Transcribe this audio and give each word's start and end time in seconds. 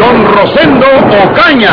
don 0.00 0.34
Rosendo 0.34 0.86
Ocaña. 1.24 1.72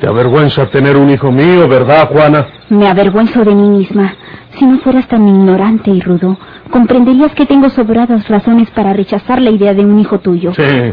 Te 0.00 0.08
avergüenza 0.08 0.66
tener 0.66 0.96
un 0.96 1.10
hijo 1.10 1.30
mío, 1.30 1.68
¿verdad, 1.68 2.08
Juana? 2.08 2.46
Me 2.70 2.88
avergüenzo 2.88 3.44
de 3.44 3.54
mí 3.54 3.68
misma. 3.68 4.12
Si 4.58 4.66
no 4.66 4.78
fueras 4.80 5.06
tan 5.06 5.28
ignorante 5.28 5.90
y 5.92 6.00
rudo, 6.00 6.36
comprenderías 6.72 7.32
que 7.34 7.46
tengo 7.46 7.70
sobradas 7.70 8.26
razones 8.28 8.68
para 8.70 8.92
rechazar 8.92 9.40
la 9.40 9.50
idea 9.50 9.74
de 9.74 9.84
un 9.84 10.00
hijo 10.00 10.18
tuyo. 10.18 10.52
Sí, 10.54 10.92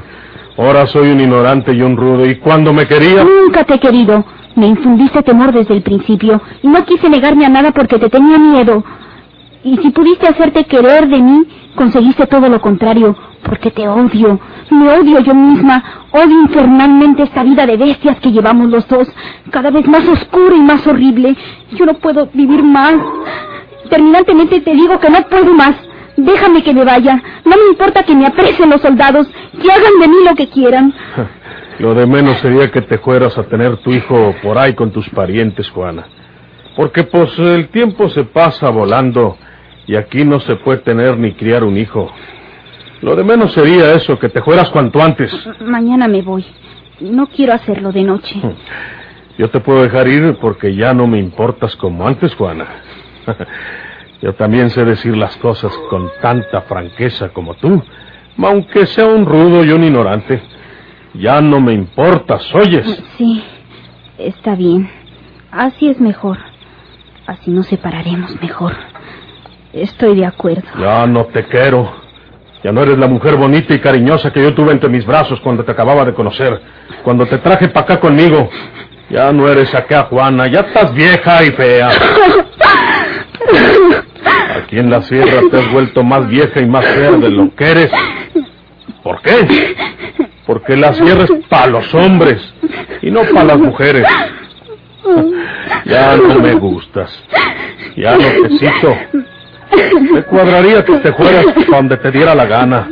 ahora 0.58 0.86
soy 0.86 1.10
un 1.10 1.20
ignorante 1.22 1.74
y 1.74 1.82
un 1.82 1.98
rudo. 1.98 2.28
¿Y 2.28 2.36
cuando 2.36 2.72
me 2.72 2.86
quería? 2.86 3.24
Nunca 3.24 3.64
te 3.64 3.76
he 3.76 3.80
querido. 3.80 4.24
Me 4.56 4.68
infundiste 4.68 5.24
temor 5.24 5.52
desde 5.54 5.74
el 5.74 5.82
principio 5.82 6.42
y 6.62 6.68
no 6.68 6.86
quise 6.86 7.10
negarme 7.10 7.46
a 7.46 7.50
nada 7.50 7.72
porque 7.72 7.98
te 7.98 8.10
tenía 8.10 8.38
miedo. 8.38 8.84
Y 9.64 9.78
si 9.78 9.90
pudiste 9.90 10.28
hacerte 10.28 10.66
querer 10.66 11.08
de 11.08 11.22
mí, 11.22 11.44
conseguiste 11.76 12.28
todo 12.28 12.48
lo 12.48 12.62
contrario, 12.62 13.16
porque 13.44 13.72
te 13.72 13.88
odio. 13.88 14.40
Me 14.70 14.90
odio 14.90 15.20
yo 15.20 15.34
misma. 15.34 15.84
Odio 16.12 16.42
infernalmente 16.42 17.24
esta 17.24 17.44
vida 17.44 17.66
de 17.66 17.78
bestias 17.78 18.20
que 18.20 18.32
llevamos 18.32 18.70
los 18.70 18.88
dos, 18.88 19.08
cada 19.52 19.70
vez 19.70 19.88
más 19.88 20.08
oscura 20.08 20.56
y 20.56 20.62
más 20.62 20.86
horrible. 20.88 21.36
Yo 21.72 21.86
no 21.86 21.94
puedo 21.96 22.30
vivir 22.34 22.64
más. 22.64 22.96
Terminantemente 23.90 24.62
te 24.62 24.72
digo 24.74 25.00
que 25.00 25.10
no 25.10 25.22
puedo 25.28 25.54
más. 25.54 25.76
Déjame 26.18 26.64
que 26.64 26.74
me 26.74 26.84
vaya. 26.84 27.22
No 27.46 27.56
me 27.56 27.70
importa 27.72 28.04
que 28.04 28.16
me 28.16 28.28
apresen 28.28 28.70
los 28.70 28.82
soldados, 28.82 29.28
que 29.62 29.72
hagan 29.72 30.00
de 30.02 30.08
mí 30.08 30.18
lo 30.28 30.36
que 30.36 30.50
quieran. 30.50 30.94
Lo 31.80 31.94
de 31.96 32.06
menos 32.06 32.38
sería 32.40 32.70
que 32.72 32.82
te 32.82 32.98
fueras 32.98 33.38
a 33.38 33.44
tener 33.44 33.78
tu 33.78 33.92
hijo 33.92 34.36
por 34.44 34.58
ahí 34.58 34.74
con 34.74 34.92
tus 34.92 35.08
parientes, 35.12 35.70
Juana. 35.70 36.08
Porque 36.76 37.04
pues 37.06 37.40
el 37.40 37.70
tiempo 37.70 38.10
se 38.10 38.26
pasa 38.26 38.70
volando 38.70 39.38
y 39.88 39.96
aquí 39.96 40.26
no 40.26 40.42
se 40.42 40.58
puede 40.58 40.80
tener 40.80 41.18
ni 41.18 41.32
criar 41.36 41.64
un 41.64 41.78
hijo. 41.78 42.12
Lo 43.02 43.16
de 43.16 43.24
menos 43.24 43.54
sería 43.54 43.94
eso, 43.94 44.20
que 44.20 44.28
te 44.28 44.42
fueras 44.42 44.70
cuanto 44.72 45.02
antes. 45.02 45.32
Mañana 45.62 46.10
me 46.10 46.22
voy. 46.22 46.46
No 47.00 47.28
quiero 47.28 47.54
hacerlo 47.54 47.94
de 47.94 48.04
noche. 48.04 48.36
Yo 49.38 49.50
te 49.50 49.62
puedo 49.62 49.82
dejar 49.84 50.06
ir 50.10 50.38
porque 50.42 50.76
ya 50.76 50.94
no 50.94 51.08
me 51.08 51.18
importas 51.18 51.74
como 51.78 52.06
antes, 52.06 52.36
Juana. 52.36 52.66
Yo 54.22 54.34
también 54.34 54.70
sé 54.70 54.84
decir 54.84 55.16
las 55.16 55.38
cosas 55.38 55.72
con 55.90 56.12
tanta 56.22 56.62
franqueza 56.64 57.30
como 57.30 57.56
tú, 57.56 57.82
aunque 58.38 58.86
sea 58.86 59.06
un 59.06 59.26
rudo 59.26 59.64
y 59.64 59.72
un 59.72 59.84
ignorante. 59.84 60.42
Ya 61.14 61.42
no 61.42 61.60
me 61.60 61.74
importas, 61.74 62.54
¿oyes? 62.54 63.02
Sí, 63.18 63.44
está 64.18 64.56
bien. 64.56 64.90
Así 65.52 65.90
es 65.90 66.00
mejor. 66.00 66.38
Así 67.26 67.50
nos 67.50 67.68
separaremos 67.68 68.40
mejor. 68.42 68.76
Estoy 69.74 70.16
de 70.18 70.26
acuerdo. 70.26 70.68
Ya 70.80 71.08
no 71.08 71.26
te 71.26 71.46
quiero. 71.46 71.92
Ya 72.64 72.72
no 72.72 72.82
eres 72.82 72.98
la 72.98 73.08
mujer 73.08 73.36
bonita 73.36 73.74
y 73.74 73.80
cariñosa 73.80 74.34
que 74.34 74.44
yo 74.44 74.54
tuve 74.54 74.74
entre 74.74 74.90
mis 74.90 75.06
brazos 75.06 75.40
cuando 75.40 75.64
te 75.64 75.72
acababa 75.72 76.04
de 76.04 76.14
conocer. 76.14 76.62
Cuando 77.04 77.26
te 77.26 77.38
traje 77.38 77.70
para 77.70 77.86
acá 77.86 78.00
conmigo. 78.00 78.50
Ya 79.10 79.32
no 79.32 79.48
eres 79.48 79.74
acá, 79.74 80.04
Juana. 80.04 80.48
Ya 80.48 80.60
estás 80.62 80.94
vieja 80.94 81.44
y 81.44 81.52
fea. 81.52 81.90
Aquí 84.58 84.78
en 84.78 84.90
la 84.90 85.02
sierra 85.02 85.42
te 85.50 85.58
has 85.58 85.72
vuelto 85.72 86.04
más 86.04 86.28
vieja 86.28 86.60
y 86.60 86.66
más 86.66 86.86
fea 86.86 87.12
de 87.12 87.30
lo 87.30 87.54
que 87.56 87.72
eres. 87.72 87.92
¿Por 89.04 89.22
qué? 89.22 89.76
Porque 90.46 90.76
la 90.76 90.94
sierra 90.94 91.24
es 91.24 91.32
para 91.48 91.68
los 91.68 91.94
hombres 91.94 92.42
y 93.02 93.12
no 93.12 93.22
para 93.22 93.46
las 93.46 93.60
mujeres. 93.60 94.06
Ya 95.86 96.16
no 96.16 96.36
me 96.36 96.54
gustas. 96.54 97.24
Ya 97.96 98.16
no 98.16 98.24
te 98.24 98.50
cito. 98.58 98.98
Me 100.14 100.24
cuadraría 100.24 100.84
que 100.84 100.98
te 100.98 101.14
fueras 101.14 101.46
donde 101.70 101.98
te 101.98 102.12
diera 102.12 102.36
la 102.36 102.46
gana. 102.46 102.90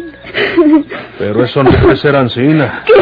Pero 1.17 1.43
eso 1.43 1.63
no 1.63 1.71
puede 1.71 1.97
ser 1.97 2.15
ansina. 2.15 2.83
¿Qué? 2.85 2.93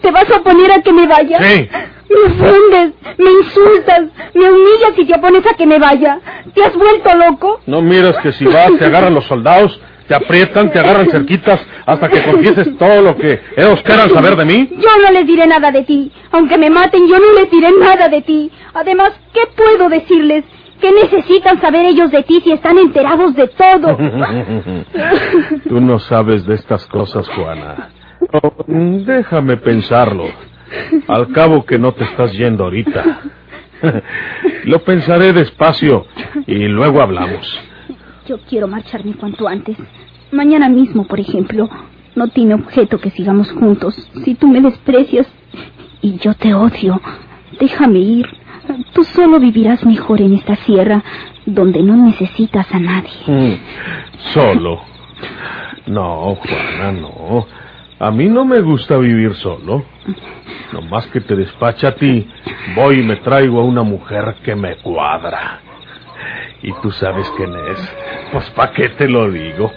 ¿Te 0.00 0.10
vas 0.10 0.30
a 0.30 0.42
poner 0.42 0.72
a 0.72 0.82
que 0.82 0.92
me 0.92 1.06
vaya? 1.06 1.38
Sí. 1.42 1.68
Me 2.10 2.20
ofendes, 2.32 2.92
me 3.18 3.30
insultas, 3.30 4.02
me 4.34 4.52
humillas 4.52 4.73
y 4.96 5.06
te 5.06 5.14
opones 5.14 5.46
a 5.46 5.54
que 5.54 5.66
me 5.66 5.78
vaya. 5.78 6.20
¿Te 6.54 6.62
has 6.62 6.74
vuelto 6.74 7.14
loco? 7.14 7.60
No 7.66 7.82
miras 7.82 8.16
que 8.18 8.32
si 8.32 8.44
vas 8.44 8.70
te 8.78 8.84
agarran 8.84 9.14
los 9.14 9.24
soldados, 9.24 9.80
te 10.06 10.14
aprietan, 10.14 10.70
te 10.70 10.78
agarran 10.78 11.10
cerquitas 11.10 11.60
hasta 11.86 12.08
que 12.08 12.22
confieses 12.22 12.76
todo 12.76 13.00
lo 13.00 13.16
que 13.16 13.40
ellos 13.56 13.80
quieran 13.82 14.10
saber 14.10 14.36
de 14.36 14.44
mí. 14.44 14.68
Yo 14.72 15.02
no 15.02 15.10
les 15.12 15.26
diré 15.26 15.46
nada 15.46 15.70
de 15.70 15.82
ti. 15.84 16.12
Aunque 16.30 16.58
me 16.58 16.70
maten, 16.70 17.08
yo 17.08 17.18
no 17.18 17.40
les 17.40 17.50
diré 17.50 17.68
nada 17.78 18.08
de 18.08 18.22
ti. 18.22 18.50
Además, 18.74 19.12
¿qué 19.32 19.40
puedo 19.56 19.88
decirles? 19.88 20.44
¿Qué 20.80 20.92
necesitan 20.92 21.60
saber 21.60 21.86
ellos 21.86 22.10
de 22.10 22.22
ti 22.24 22.40
si 22.42 22.52
están 22.52 22.76
enterados 22.78 23.34
de 23.34 23.48
todo? 23.48 23.96
Tú 25.68 25.80
no 25.80 25.98
sabes 25.98 26.44
de 26.44 26.56
estas 26.56 26.84
cosas, 26.86 27.26
Juana. 27.28 27.90
No, 28.20 28.54
déjame 29.04 29.56
pensarlo. 29.56 30.26
Al 31.08 31.32
cabo 31.32 31.64
que 31.64 31.78
no 31.78 31.92
te 31.92 32.04
estás 32.04 32.32
yendo 32.32 32.64
ahorita. 32.64 33.20
Lo 34.64 34.82
pensaré 34.84 35.32
despacio 35.32 36.06
y 36.46 36.66
luego 36.68 37.00
hablamos. 37.00 37.58
Yo 38.26 38.38
quiero 38.48 38.68
marcharme 38.68 39.14
cuanto 39.14 39.48
antes. 39.48 39.76
Mañana 40.32 40.68
mismo, 40.68 41.06
por 41.06 41.20
ejemplo. 41.20 41.68
No 42.16 42.28
tiene 42.28 42.54
objeto 42.54 42.98
que 42.98 43.10
sigamos 43.10 43.50
juntos. 43.50 43.94
Si 44.24 44.34
tú 44.36 44.46
me 44.46 44.60
desprecias 44.60 45.26
y 46.00 46.16
yo 46.18 46.34
te 46.34 46.54
odio, 46.54 47.00
déjame 47.58 47.98
ir. 47.98 48.26
Tú 48.92 49.04
solo 49.04 49.40
vivirás 49.40 49.84
mejor 49.84 50.20
en 50.20 50.34
esta 50.34 50.54
sierra 50.56 51.02
donde 51.44 51.82
no 51.82 51.96
necesitas 51.96 52.66
a 52.72 52.78
nadie. 52.78 53.10
Mm, 53.26 53.54
Solo. 54.32 54.80
No, 55.86 56.36
Juana, 56.36 56.92
no. 56.92 57.46
A 57.98 58.10
mí 58.10 58.28
no 58.28 58.44
me 58.44 58.60
gusta 58.60 58.96
vivir 58.98 59.34
solo. 59.36 59.84
Nomás 60.72 61.06
que 61.08 61.20
te 61.20 61.36
despacha 61.36 61.88
a 61.88 61.94
ti, 61.94 62.28
voy 62.74 63.00
y 63.00 63.02
me 63.02 63.16
traigo 63.16 63.60
a 63.60 63.64
una 63.64 63.82
mujer 63.82 64.36
que 64.44 64.54
me 64.56 64.76
cuadra. 64.76 65.60
Y 66.62 66.72
tú 66.82 66.90
sabes 66.90 67.30
quién 67.36 67.52
es. 67.54 67.94
Pues 68.32 68.50
¿para 68.50 68.72
qué 68.72 68.88
te 68.90 69.08
lo 69.08 69.30
digo? 69.30 69.70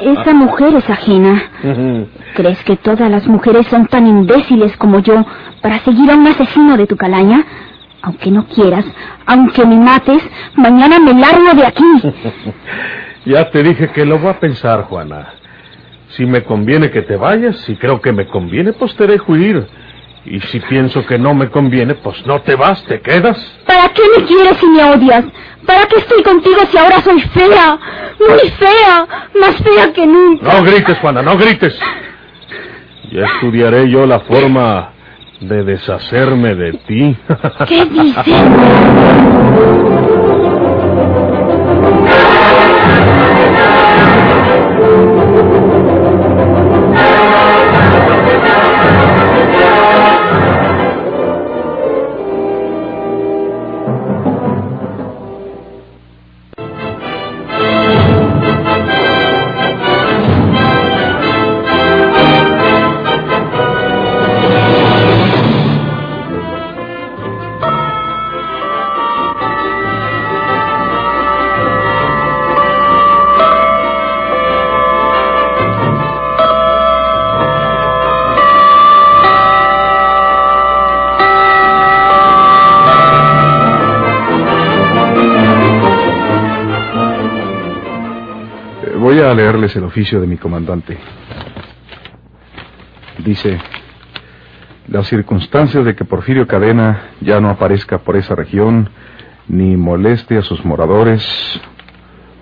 Esa 0.00 0.32
mujer 0.32 0.74
es 0.74 0.88
ajena. 0.88 1.42
¿Crees 2.34 2.62
que 2.62 2.76
todas 2.76 3.10
las 3.10 3.26
mujeres 3.26 3.66
son 3.66 3.86
tan 3.86 4.06
imbéciles 4.06 4.76
como 4.76 5.00
yo 5.00 5.24
para 5.60 5.80
seguir 5.80 6.10
a 6.10 6.16
un 6.16 6.26
asesino 6.26 6.76
de 6.76 6.86
tu 6.86 6.96
calaña? 6.96 7.44
Aunque 8.02 8.30
no 8.30 8.46
quieras, 8.46 8.84
aunque 9.26 9.66
me 9.66 9.76
mates, 9.76 10.22
mañana 10.54 10.98
me 10.98 11.14
largo 11.14 11.52
de 11.54 11.66
aquí. 11.66 11.84
ya 13.26 13.50
te 13.50 13.62
dije 13.62 13.88
que 13.88 14.06
lo 14.06 14.18
voy 14.18 14.30
a 14.30 14.40
pensar, 14.40 14.84
Juana. 14.84 15.39
Si 16.16 16.26
me 16.26 16.42
conviene 16.42 16.90
que 16.90 17.02
te 17.02 17.16
vayas, 17.16 17.56
si 17.58 17.76
creo 17.76 18.00
que 18.00 18.12
me 18.12 18.26
conviene, 18.26 18.72
pues 18.72 18.94
te 18.96 19.06
dejo 19.06 19.36
ir. 19.36 19.66
Y 20.24 20.40
si 20.40 20.60
pienso 20.60 21.06
que 21.06 21.18
no 21.18 21.34
me 21.34 21.48
conviene, 21.48 21.94
pues 21.94 22.24
no 22.26 22.40
te 22.42 22.54
vas, 22.54 22.82
te 22.84 23.00
quedas. 23.00 23.38
¿Para 23.66 23.88
qué 23.88 24.02
me 24.16 24.26
quieres 24.26 24.56
si 24.58 24.66
me 24.66 24.84
odias? 24.84 25.24
¿Para 25.66 25.86
qué 25.86 25.96
estoy 25.98 26.22
contigo 26.22 26.58
si 26.70 26.76
ahora 26.76 27.00
soy 27.00 27.20
fea? 27.20 27.78
Muy 28.18 28.50
fea, 28.50 29.06
más 29.40 29.56
fea 29.62 29.92
que 29.92 30.06
nunca. 30.06 30.52
No 30.52 30.64
grites, 30.64 30.98
Juana, 30.98 31.22
no 31.22 31.38
grites. 31.38 31.78
Ya 33.12 33.24
estudiaré 33.24 33.88
yo 33.88 34.04
la 34.06 34.20
forma 34.20 34.92
de 35.40 35.64
deshacerme 35.64 36.54
de 36.54 36.72
ti. 36.86 37.16
¿Qué 37.66 37.84
dices? 37.86 38.26
Leerles 89.60 89.76
el 89.76 89.84
oficio 89.84 90.20
de 90.20 90.26
mi 90.26 90.36
comandante. 90.36 90.96
Dice, 93.18 93.58
las 94.88 95.06
circunstancias 95.06 95.84
de 95.84 95.94
que 95.94 96.04
Porfirio 96.04 96.46
Cadena 96.46 97.10
ya 97.20 97.40
no 97.40 97.50
aparezca 97.50 97.98
por 97.98 98.16
esa 98.16 98.34
región, 98.34 98.88
ni 99.48 99.76
moleste 99.76 100.38
a 100.38 100.42
sus 100.42 100.64
moradores 100.64 101.22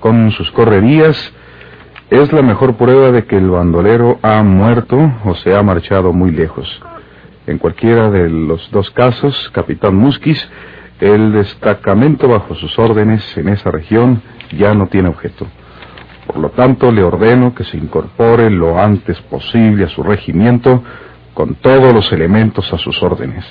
con 0.00 0.30
sus 0.32 0.50
correrías, 0.52 1.32
es 2.10 2.32
la 2.32 2.42
mejor 2.42 2.76
prueba 2.76 3.10
de 3.10 3.24
que 3.24 3.36
el 3.36 3.50
bandolero 3.50 4.18
ha 4.22 4.42
muerto 4.42 4.96
o 5.24 5.34
se 5.34 5.56
ha 5.56 5.62
marchado 5.62 6.12
muy 6.12 6.30
lejos. 6.30 6.68
En 7.46 7.58
cualquiera 7.58 8.10
de 8.10 8.30
los 8.30 8.70
dos 8.70 8.90
casos, 8.90 9.50
capitán 9.52 9.96
Musquis, 9.96 10.48
el 11.00 11.32
destacamento 11.32 12.28
bajo 12.28 12.54
sus 12.54 12.78
órdenes 12.78 13.36
en 13.36 13.48
esa 13.48 13.70
región 13.70 14.22
ya 14.56 14.74
no 14.74 14.86
tiene 14.86 15.08
objeto. 15.08 15.46
Por 16.28 16.36
lo 16.36 16.50
tanto, 16.50 16.92
le 16.92 17.02
ordeno 17.02 17.54
que 17.54 17.64
se 17.64 17.78
incorpore 17.78 18.50
lo 18.50 18.78
antes 18.78 19.18
posible 19.22 19.84
a 19.84 19.88
su 19.88 20.02
regimiento 20.02 20.84
con 21.32 21.54
todos 21.54 21.94
los 21.94 22.12
elementos 22.12 22.70
a 22.70 22.76
sus 22.76 23.02
órdenes. 23.02 23.46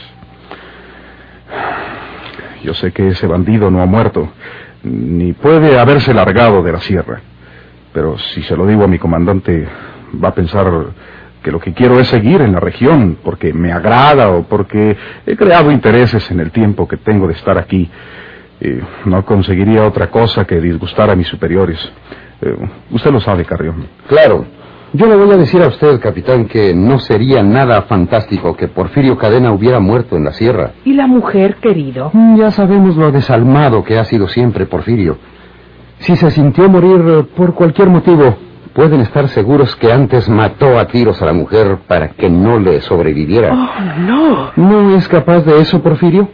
Yo 2.64 2.76
sé 2.76 2.92
que 2.92 3.08
ese 3.08 3.26
bandido 3.26 3.72
no 3.72 3.82
ha 3.82 3.88
muerto, 3.88 4.30
ni 4.84 5.34
puede 5.34 5.80
haberse 5.80 6.14
largado 6.14 6.62
de 6.62 6.72
la 6.72 6.80
sierra. 6.80 7.20
Pero 7.94 8.18
si 8.20 8.44
se 8.44 8.56
lo 8.56 8.68
digo 8.68 8.84
a 8.84 8.88
mi 8.88 9.00
comandante, 9.00 9.68
va 10.24 10.30
a 10.30 10.36
pensar 10.36 10.72
que 11.42 11.52
lo 11.52 11.60
que 11.60 11.74
quiero 11.74 12.00
es 12.00 12.08
seguir 12.10 12.42
en 12.42 12.52
la 12.52 12.60
región, 12.60 13.18
porque 13.24 13.54
me 13.54 13.72
agrada 13.72 14.30
o 14.30 14.44
porque 14.44 14.96
he 15.26 15.36
creado 15.36 15.72
intereses 15.72 16.30
en 16.30 16.42
el 16.42 16.52
tiempo 16.52 16.88
que 16.88 16.98
tengo 16.98 17.28
de 17.28 17.34
estar 17.34 17.58
aquí. 17.58 17.90
no 19.06 19.26
conseguiría 19.26 19.84
otra 19.84 20.12
cosa 20.12 20.46
que 20.46 20.62
disgustar 20.62 21.10
a 21.10 21.16
mis 21.16 21.28
superiores. 21.28 21.80
Eh, 22.42 22.56
usted 22.92 23.12
lo 23.12 23.20
sabe, 23.20 23.46
Carrión. 23.46 23.88
Claro. 24.08 24.46
Yo 24.94 25.06
le 25.06 25.18
voy 25.18 25.30
a 25.32 25.38
decir 25.38 25.62
a 25.62 25.68
usted, 25.68 26.00
capitán, 26.00 26.46
que 26.46 26.74
no 26.74 26.98
sería 27.00 27.44
nada 27.44 27.82
fantástico 27.84 28.56
que 28.56 28.70
Porfirio 28.70 29.18
Cadena 29.18 29.52
hubiera 29.52 29.80
muerto 29.82 30.16
en 30.16 30.24
la 30.24 30.32
sierra. 30.32 30.72
¿Y 30.86 30.94
la 30.94 31.08
mujer, 31.08 31.56
querido? 31.56 32.10
Mm, 32.14 32.38
ya 32.38 32.52
sabemos 32.52 32.96
lo 32.96 33.12
desalmado 33.12 33.84
que 33.84 34.00
ha 34.00 34.06
sido 34.06 34.30
siempre 34.30 34.66
Porfirio. 34.66 35.18
Si 36.00 36.16
se 36.16 36.32
sintió 36.32 36.70
morir 36.70 37.26
por 37.36 37.54
cualquier 37.54 37.90
motivo, 37.90 38.38
pueden 38.74 39.02
estar 39.02 39.28
seguros 39.28 39.76
que 39.76 39.92
antes 39.92 40.30
mató 40.30 40.80
a 40.80 40.88
tiros 40.88 41.22
a 41.22 41.26
la 41.26 41.34
mujer 41.34 41.80
para 41.88 42.10
que 42.10 42.30
no 42.30 42.60
le 42.60 42.80
sobreviviera. 42.82 43.54
Oh, 43.54 44.00
no. 44.00 44.52
¿No 44.56 44.96
es 44.96 45.08
capaz 45.10 45.42
de 45.42 45.60
eso, 45.60 45.82
Porfirio? 45.82 46.30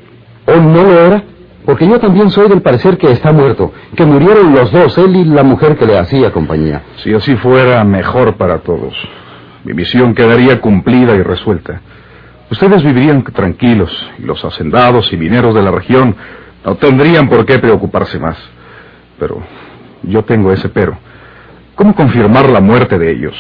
¿O 0.46 0.56
no 0.58 0.84
lo 0.84 1.06
era? 1.06 1.24
Porque 1.66 1.88
yo 1.88 2.00
también 2.00 2.30
soy 2.30 2.50
del 2.50 2.62
parecer 2.62 2.98
que 2.98 3.12
está 3.12 3.32
muerto, 3.32 3.72
que 3.96 4.06
murieron 4.06 4.54
los 4.54 4.72
dos, 4.72 4.98
él 4.98 5.16
y 5.16 5.26
la 5.26 5.44
mujer 5.44 5.78
que 5.78 5.86
le 5.86 5.98
hacía 5.98 6.32
compañía. 6.32 6.84
Si 6.98 7.14
así 7.14 7.36
fuera, 7.38 7.84
mejor 7.84 8.36
para 8.36 8.60
todos. 8.60 8.94
Mi 9.64 9.74
misión 9.74 10.14
quedaría 10.14 10.60
cumplida 10.60 11.16
y 11.16 11.22
resuelta. 11.22 11.82
Ustedes 12.52 12.84
vivirían 12.84 13.24
tranquilos 13.24 13.90
y 14.20 14.24
los 14.24 14.44
hacendados 14.44 15.12
y 15.14 15.18
mineros 15.18 15.56
de 15.56 15.62
la 15.62 15.72
región 15.72 16.16
no 16.66 16.76
tendrían 16.76 17.30
por 17.30 17.46
qué 17.46 17.60
preocuparse 17.60 18.20
más. 18.20 18.38
Pero 19.18 19.42
yo 20.04 20.24
tengo 20.24 20.52
ese 20.52 20.68
pero. 20.68 20.98
¿Cómo 21.76 21.96
confirmar 21.96 22.50
la 22.50 22.60
muerte 22.60 23.00
de 23.00 23.10
ellos? 23.10 23.34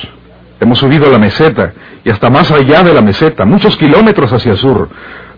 Hemos 0.61 0.79
subido 0.79 1.07
a 1.07 1.09
la 1.09 1.19
meseta 1.19 1.73
y 2.05 2.09
hasta 2.09 2.29
más 2.29 2.49
allá 2.51 2.83
de 2.83 2.93
la 2.93 3.01
meseta, 3.01 3.43
muchos 3.43 3.75
kilómetros 3.75 4.31
hacia 4.31 4.53
el 4.53 4.57
sur 4.57 4.89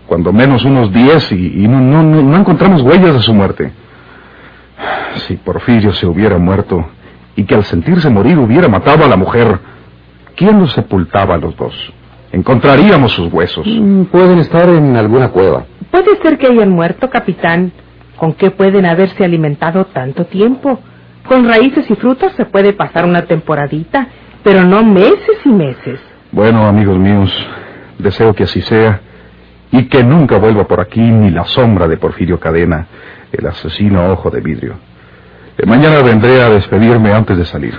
cuando 0.06 0.32
menos 0.32 0.64
unos 0.64 0.92
diez, 0.92 1.30
y, 1.32 1.66
no, 1.68 1.80
no, 1.80 2.02
no, 2.02 2.36
encontramos 2.36 2.82
huellas 2.82 3.14
de 3.14 3.20
su 3.20 3.34
muerte. 3.34 3.72
Si 5.26 5.36
Porfirio 5.36 5.92
se 5.92 6.06
hubiera 6.06 6.38
muerto 6.38 6.86
y 7.34 7.44
que 7.44 7.54
al 7.54 7.64
sentirse 7.64 8.08
morir 8.08 8.38
hubiera 8.38 8.68
matado 8.68 9.04
a 9.04 9.08
la 9.08 9.16
mujer, 9.16 9.58
¿quién 10.36 10.58
los 10.58 10.72
sepultaba 10.72 11.34
a 11.34 11.38
los 11.38 11.56
dos? 11.56 11.74
Encontraríamos 12.32 13.12
sus 13.12 13.32
huesos. 13.32 13.66
Mm, 13.66 14.04
pueden 14.04 14.38
estar 14.38 14.68
en 14.68 14.96
alguna 14.96 15.28
cueva. 15.28 15.64
Puede 15.90 16.20
ser 16.22 16.38
que 16.38 16.46
hayan 16.46 16.70
muerto, 16.70 17.08
capitán. 17.10 17.72
¿Con 18.16 18.34
qué 18.34 18.50
pueden 18.50 18.86
haberse 18.86 19.24
alimentado 19.24 19.86
tanto 19.86 20.26
tiempo? 20.26 20.78
Con 21.26 21.46
raíces 21.48 21.90
y 21.90 21.94
frutas 21.96 22.32
se 22.36 22.44
puede 22.44 22.72
pasar 22.72 23.04
una 23.04 23.22
temporadita, 23.22 24.08
pero 24.42 24.64
no 24.64 24.84
meses 24.84 25.38
y 25.44 25.48
meses. 25.48 26.00
Bueno, 26.32 26.66
amigos 26.66 26.98
míos, 26.98 27.30
deseo 27.98 28.34
que 28.34 28.44
así 28.44 28.62
sea 28.62 29.00
y 29.72 29.84
que 29.88 30.02
nunca 30.02 30.38
vuelva 30.38 30.66
por 30.66 30.80
aquí 30.80 31.00
ni 31.00 31.30
la 31.30 31.44
sombra 31.44 31.88
de 31.88 31.96
Porfirio 31.96 32.38
Cadena, 32.38 32.86
el 33.32 33.46
asesino 33.46 34.10
ojo 34.12 34.30
de 34.30 34.40
vidrio. 34.40 34.74
Eh, 35.58 35.66
mañana 35.66 36.02
vendré 36.02 36.42
a 36.42 36.48
despedirme 36.50 37.12
antes 37.12 37.36
de 37.36 37.44
salir. 37.44 37.74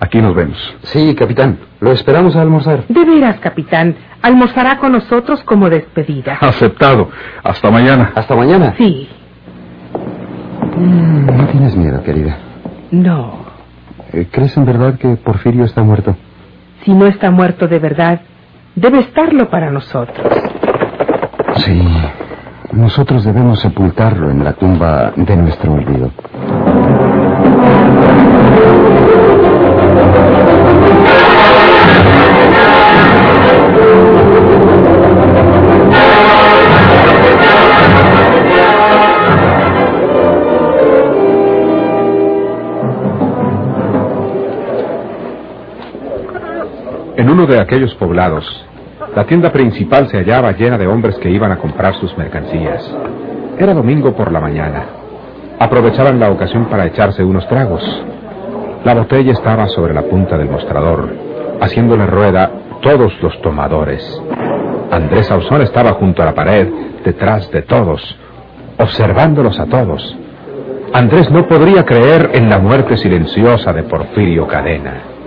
Aquí 0.00 0.20
nos 0.20 0.34
vemos. 0.34 0.58
Sí, 0.84 1.14
capitán. 1.14 1.58
Lo 1.80 1.92
esperamos 1.92 2.34
a 2.34 2.42
almorzar. 2.42 2.84
De 2.88 3.04
veras, 3.04 3.38
capitán. 3.40 3.94
Almorzará 4.22 4.78
con 4.78 4.92
nosotros 4.92 5.42
como 5.44 5.68
despedida. 5.68 6.38
Aceptado. 6.40 7.10
Hasta 7.42 7.70
mañana. 7.70 8.12
¿Hasta 8.14 8.34
mañana? 8.34 8.74
Sí. 8.78 9.08
Mm, 10.76 11.26
no 11.26 11.46
tienes 11.48 11.76
miedo, 11.76 12.02
querida. 12.02 12.38
No. 12.90 13.44
Eh, 14.12 14.26
¿Crees 14.30 14.56
en 14.56 14.64
verdad 14.64 14.98
que 14.98 15.16
Porfirio 15.16 15.64
está 15.64 15.82
muerto? 15.82 16.16
Si 16.84 16.94
no 16.94 17.06
está 17.06 17.30
muerto 17.30 17.68
de 17.68 17.78
verdad, 17.78 18.22
debe 18.74 19.00
estarlo 19.00 19.50
para 19.50 19.70
nosotros. 19.70 20.26
Sí, 21.64 21.78
nosotros 22.72 23.22
debemos 23.22 23.60
sepultarlo 23.60 24.30
en 24.30 24.42
la 24.42 24.54
tumba 24.54 25.12
de 25.14 25.36
nuestro 25.36 25.72
olvido. 25.72 26.10
En 47.16 47.28
uno 47.28 47.46
de 47.46 47.60
aquellos 47.60 47.94
poblados, 47.96 48.46
la 49.14 49.24
tienda 49.24 49.50
principal 49.50 50.08
se 50.08 50.18
hallaba 50.18 50.52
llena 50.52 50.78
de 50.78 50.86
hombres 50.86 51.16
que 51.16 51.30
iban 51.30 51.50
a 51.50 51.58
comprar 51.58 51.94
sus 51.96 52.16
mercancías. 52.16 52.88
Era 53.58 53.74
domingo 53.74 54.14
por 54.14 54.30
la 54.30 54.40
mañana. 54.40 54.84
Aprovechaban 55.58 56.20
la 56.20 56.30
ocasión 56.30 56.66
para 56.66 56.86
echarse 56.86 57.24
unos 57.24 57.46
tragos. 57.48 57.82
La 58.84 58.94
botella 58.94 59.32
estaba 59.32 59.66
sobre 59.68 59.94
la 59.94 60.02
punta 60.02 60.38
del 60.38 60.48
mostrador, 60.48 61.08
haciéndole 61.60 62.06
rueda 62.06 62.50
todos 62.80 63.12
los 63.20 63.40
tomadores. 63.42 64.22
Andrés 64.90 65.30
Ausón 65.30 65.62
estaba 65.62 65.92
junto 65.94 66.22
a 66.22 66.26
la 66.26 66.34
pared, 66.34 66.68
detrás 67.04 67.50
de 67.50 67.62
todos, 67.62 68.16
observándolos 68.78 69.58
a 69.58 69.66
todos. 69.66 70.16
Andrés 70.92 71.30
no 71.30 71.46
podría 71.46 71.84
creer 71.84 72.30
en 72.34 72.48
la 72.48 72.58
muerte 72.58 72.96
silenciosa 72.96 73.72
de 73.72 73.82
Porfirio 73.82 74.46
Cadena. 74.46 75.19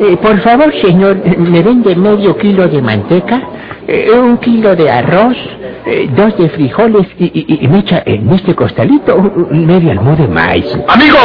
Eh, 0.00 0.16
por 0.16 0.40
favor, 0.40 0.72
señor, 0.80 1.22
me 1.36 1.62
vende 1.62 1.94
medio 1.94 2.34
kilo 2.38 2.66
de 2.66 2.80
manteca, 2.80 3.42
eh, 3.86 4.10
un 4.10 4.38
kilo 4.38 4.74
de 4.74 4.90
arroz, 4.90 5.36
eh, 5.84 6.08
dos 6.16 6.38
de 6.38 6.48
frijoles 6.48 7.06
y, 7.18 7.68
me 7.68 7.80
echa 7.80 8.02
en 8.06 8.32
este 8.32 8.54
costalito 8.54 9.14
medio 9.50 9.90
almo 9.90 10.16
de 10.16 10.26
maíz. 10.26 10.64
Amigo, 10.88 11.18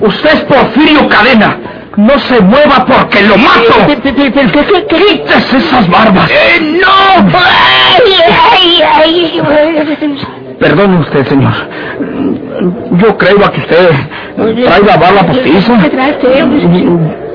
usted 0.00 0.30
es 0.32 0.40
Porfirio 0.44 1.06
Cadena. 1.10 1.58
No 1.98 2.18
se 2.20 2.40
mueva 2.40 2.86
porque 2.86 3.20
lo 3.20 3.36
mato. 3.36 3.74
¿Qué, 3.86 4.14
qué, 4.14 4.40
esas 5.52 5.90
barbas? 5.90 6.30
¡No! 6.62 7.28
Perdone 10.62 11.00
usted, 11.00 11.26
señor. 11.26 11.52
Yo 12.92 13.18
creo 13.18 13.50
que 13.50 13.60
usted 13.60 13.90
trae 14.64 14.82
la 14.84 14.96
barba 14.96 15.22
postiza. 15.26 15.74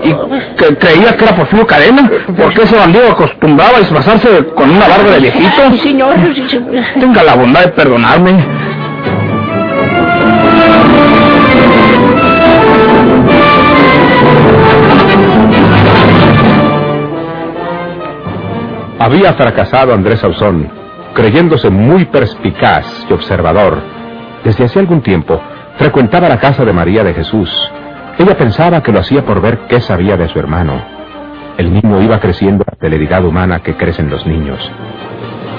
Y, 0.02 0.14
que 0.56 0.78
creía 0.78 1.18
que 1.18 1.26
era 1.26 1.36
Porfirio 1.36 1.68
Cadena. 1.68 2.10
Porque 2.38 2.62
ese 2.62 2.78
bandido 2.78 3.12
acostumbraba 3.12 3.78
a 3.78 3.80
disfrazarse 3.80 4.46
con 4.56 4.70
una 4.70 4.88
barba 4.88 5.12
de 5.12 5.20
viejito. 5.20 5.78
señor. 5.84 6.16
Tenga 6.98 7.24
la 7.24 7.36
bondad 7.36 7.66
de 7.66 7.72
perdonarme. 7.74 8.46
Había 19.00 19.34
fracasado 19.34 19.94
Andrés 19.94 20.24
Ausón 20.24 20.77
creyéndose 21.18 21.72
muy 21.72 22.06
perspicaz 22.06 22.86
y 23.10 23.14
observador, 23.14 23.82
desde 24.44 24.66
hace 24.66 24.78
algún 24.78 25.02
tiempo 25.02 25.42
frecuentaba 25.80 26.30
la 26.30 26.40
casa 26.40 26.64
de 26.64 26.72
María 26.72 27.04
de 27.04 27.16
Jesús. 27.16 27.50
Ella 28.20 28.38
pensaba 28.38 28.84
que 28.84 28.92
lo 28.92 29.00
hacía 29.00 29.26
por 29.26 29.42
ver 29.42 29.62
qué 29.68 29.82
sabía 29.82 30.16
de 30.16 30.30
su 30.30 30.38
hermano. 30.38 30.80
El 31.58 31.74
niño 31.74 32.04
iba 32.04 32.20
creciendo 32.20 32.64
la 32.68 32.78
celeridad 32.80 33.26
humana 33.26 33.64
que 33.64 33.76
crecen 33.76 34.12
los 34.12 34.28
niños. 34.28 34.60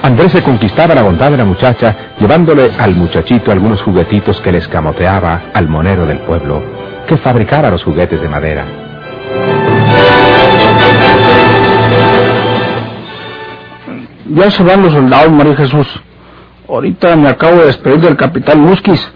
Andrés 0.04 0.30
se 0.30 0.44
conquistaba 0.44 0.94
la 0.94 1.02
bondad 1.02 1.32
de 1.32 1.38
la 1.38 1.44
muchacha, 1.44 2.14
llevándole 2.20 2.70
al 2.78 2.94
muchachito 2.94 3.50
algunos 3.50 3.82
juguetitos 3.82 4.40
que 4.40 4.52
le 4.52 4.58
escamoteaba 4.58 5.50
al 5.54 5.66
monero 5.66 6.06
del 6.06 6.20
pueblo, 6.20 6.62
que 7.08 7.16
fabricara 7.16 7.68
los 7.68 7.82
juguetes 7.82 8.20
de 8.20 8.28
madera. 8.28 8.88
Ya 14.28 14.50
se 14.50 14.62
van 14.62 14.82
los 14.82 14.92
soldados, 14.92 15.32
María 15.32 15.56
Jesús. 15.56 15.87
Ahorita 16.68 17.16
me 17.16 17.28
acabo 17.28 17.56
de 17.56 17.66
despedir 17.66 18.00
del 18.00 18.16
capitán 18.16 18.61
Musquis. 18.61 19.12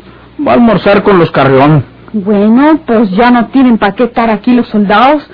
Va 0.47 0.52
a 0.52 0.54
almorzar 0.54 1.02
con 1.02 1.19
los 1.19 1.31
Carrión. 1.31 1.85
Bueno, 2.12 2.81
pues 2.87 3.11
ya 3.11 3.31
no 3.31 3.47
tienen 3.47 3.78
para 3.78 3.95
qué 3.95 4.04
estar 4.04 4.31
aquí 4.31 4.54
los 4.54 4.69
soldados. 4.69 5.26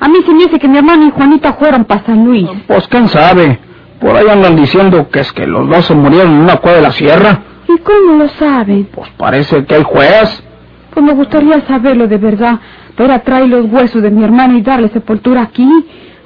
A 0.00 0.08
mí 0.08 0.16
se 0.24 0.32
me 0.32 0.44
dice 0.44 0.58
que 0.58 0.68
mi 0.68 0.78
hermano 0.78 1.06
y 1.06 1.10
Juanita 1.10 1.54
fueron 1.54 1.84
para 1.84 2.04
San 2.04 2.24
Luis. 2.24 2.48
Pues 2.66 2.86
quién 2.88 3.08
sabe. 3.08 3.58
Por 4.00 4.14
ahí 4.14 4.28
andan 4.28 4.56
diciendo 4.56 5.08
que 5.10 5.20
es 5.20 5.32
que 5.32 5.46
los 5.46 5.68
dos 5.68 5.84
se 5.86 5.94
murieron 5.94 6.32
en 6.32 6.40
una 6.40 6.56
cueva 6.56 6.76
de 6.76 6.82
la 6.82 6.92
sierra. 6.92 7.40
¿Y 7.68 7.78
cómo 7.78 8.18
lo 8.18 8.28
saben? 8.28 8.88
Pues 8.94 9.10
parece 9.16 9.64
que 9.64 9.74
hay 9.74 9.82
juez. 9.82 10.42
Pues 10.92 11.04
me 11.04 11.14
gustaría 11.14 11.66
saberlo 11.66 12.06
de 12.06 12.18
verdad. 12.18 12.58
Para 12.96 13.18
traer 13.20 13.48
los 13.48 13.66
huesos 13.70 14.02
de 14.02 14.10
mi 14.10 14.24
hermano 14.24 14.56
y 14.56 14.62
darle 14.62 14.88
sepultura 14.88 15.42
aquí, 15.42 15.68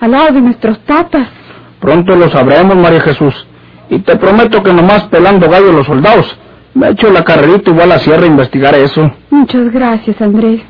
al 0.00 0.10
lado 0.10 0.32
de 0.32 0.40
nuestros 0.40 0.78
tatas. 0.80 1.28
Pronto 1.80 2.14
lo 2.14 2.30
sabremos, 2.30 2.76
María 2.76 3.00
Jesús. 3.00 3.46
Y 3.88 3.98
te 4.00 4.16
prometo 4.16 4.62
que 4.62 4.72
nomás 4.72 5.04
pelando 5.04 5.48
gallo 5.48 5.72
los 5.72 5.86
soldados. 5.86 6.38
Me 6.74 6.90
echo 6.90 7.10
la 7.10 7.24
carrerita 7.24 7.70
y 7.70 7.74
voy 7.74 7.82
a 7.82 7.86
la 7.86 7.98
sierra 7.98 8.24
a 8.24 8.28
investigar 8.28 8.74
eso. 8.74 9.10
Muchas 9.30 9.72
gracias, 9.72 10.20
Andrés. 10.20 10.60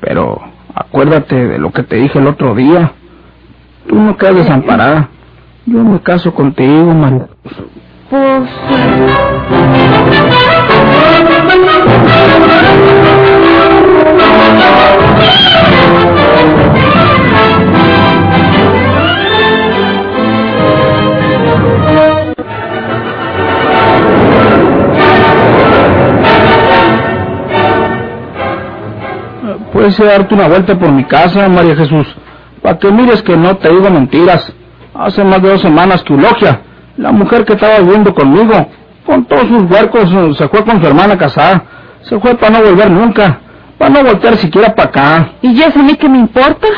Pero 0.00 0.40
acuérdate 0.74 1.34
de 1.34 1.58
lo 1.58 1.70
que 1.72 1.82
te 1.82 1.96
dije 1.96 2.18
el 2.18 2.26
otro 2.26 2.54
día. 2.54 2.92
Tú 3.86 3.96
no 3.96 4.16
quedas 4.16 4.36
desamparada. 4.36 5.10
Yo 5.66 5.82
me 5.82 6.00
caso 6.00 6.32
contigo, 6.32 6.94
María. 6.94 7.26
Pues... 8.08 8.48
Puedes 29.76 29.98
ir 30.00 30.06
a 30.06 30.12
darte 30.12 30.34
una 30.34 30.48
vuelta 30.48 30.74
por 30.78 30.90
mi 30.90 31.04
casa, 31.04 31.50
María 31.50 31.76
Jesús, 31.76 32.06
para 32.62 32.78
que 32.78 32.90
mires 32.90 33.22
que 33.22 33.36
no 33.36 33.58
te 33.58 33.68
digo 33.68 33.90
mentiras. 33.90 34.50
Hace 34.94 35.22
más 35.22 35.42
de 35.42 35.50
dos 35.50 35.60
semanas 35.60 36.02
que 36.02 36.14
Eulogia, 36.14 36.62
la 36.96 37.12
mujer 37.12 37.44
que 37.44 37.52
estaba 37.52 37.80
viviendo 37.80 38.14
conmigo, 38.14 38.54
con 39.04 39.26
todos 39.26 39.46
sus 39.48 39.70
huercos, 39.70 40.10
eh, 40.10 40.32
se 40.32 40.48
fue 40.48 40.64
con 40.64 40.80
su 40.80 40.86
hermana 40.86 41.18
casada. 41.18 41.62
Se 42.00 42.18
fue 42.18 42.34
para 42.36 42.58
no 42.58 42.64
volver 42.64 42.90
nunca, 42.90 43.38
para 43.76 43.90
no 43.90 44.02
voltear 44.02 44.36
siquiera 44.36 44.74
para 44.74 44.88
acá. 44.88 45.28
¿Y 45.42 45.60
eso 45.60 45.78
a 45.78 45.82
mí 45.82 45.94
qué 45.96 46.08
me 46.08 46.20
importa? 46.20 46.68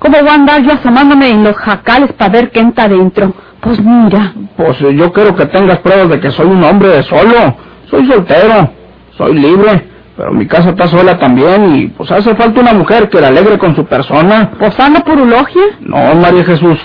¿Cómo 0.00 0.18
voy 0.18 0.28
a 0.28 0.34
andar 0.34 0.62
yo 0.62 0.72
asomándome 0.72 1.28
en 1.28 1.44
los 1.44 1.54
jacales 1.54 2.12
para 2.14 2.32
ver 2.32 2.50
qué 2.50 2.58
entra 2.58 2.86
adentro? 2.86 3.32
Pues 3.60 3.80
mira. 3.80 4.32
Pues 4.56 4.80
eh, 4.80 4.92
yo 4.96 5.12
quiero 5.12 5.36
que 5.36 5.46
tengas 5.46 5.78
pruebas 5.78 6.08
de 6.08 6.18
que 6.18 6.32
soy 6.32 6.46
un 6.46 6.64
hombre 6.64 6.88
de 6.88 7.04
solo. 7.04 7.56
Soy 7.88 8.04
soltero, 8.08 8.68
soy 9.16 9.34
libre, 9.34 9.91
pero 10.22 10.34
mi 10.34 10.46
casa 10.46 10.70
está 10.70 10.86
sola 10.86 11.18
también 11.18 11.74
y 11.74 11.88
pues 11.88 12.08
hace 12.12 12.32
falta 12.36 12.60
una 12.60 12.72
mujer 12.72 13.08
que 13.08 13.20
la 13.20 13.26
alegre 13.26 13.58
con 13.58 13.74
su 13.74 13.84
persona. 13.86 14.52
¿Pues 14.56 14.78
anda 14.78 15.00
por 15.00 15.18
Eulogia? 15.18 15.62
No, 15.80 16.14
María 16.14 16.44
Jesús. 16.44 16.78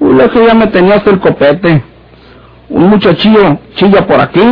Eulogia 0.00 0.48
ya 0.48 0.54
me 0.54 0.66
tenía 0.66 0.96
hasta 0.96 1.10
el 1.10 1.20
copete. 1.20 1.80
Un 2.68 2.90
muchachillo 2.90 3.60
chilla 3.76 4.04
por 4.04 4.20
aquí, 4.20 4.42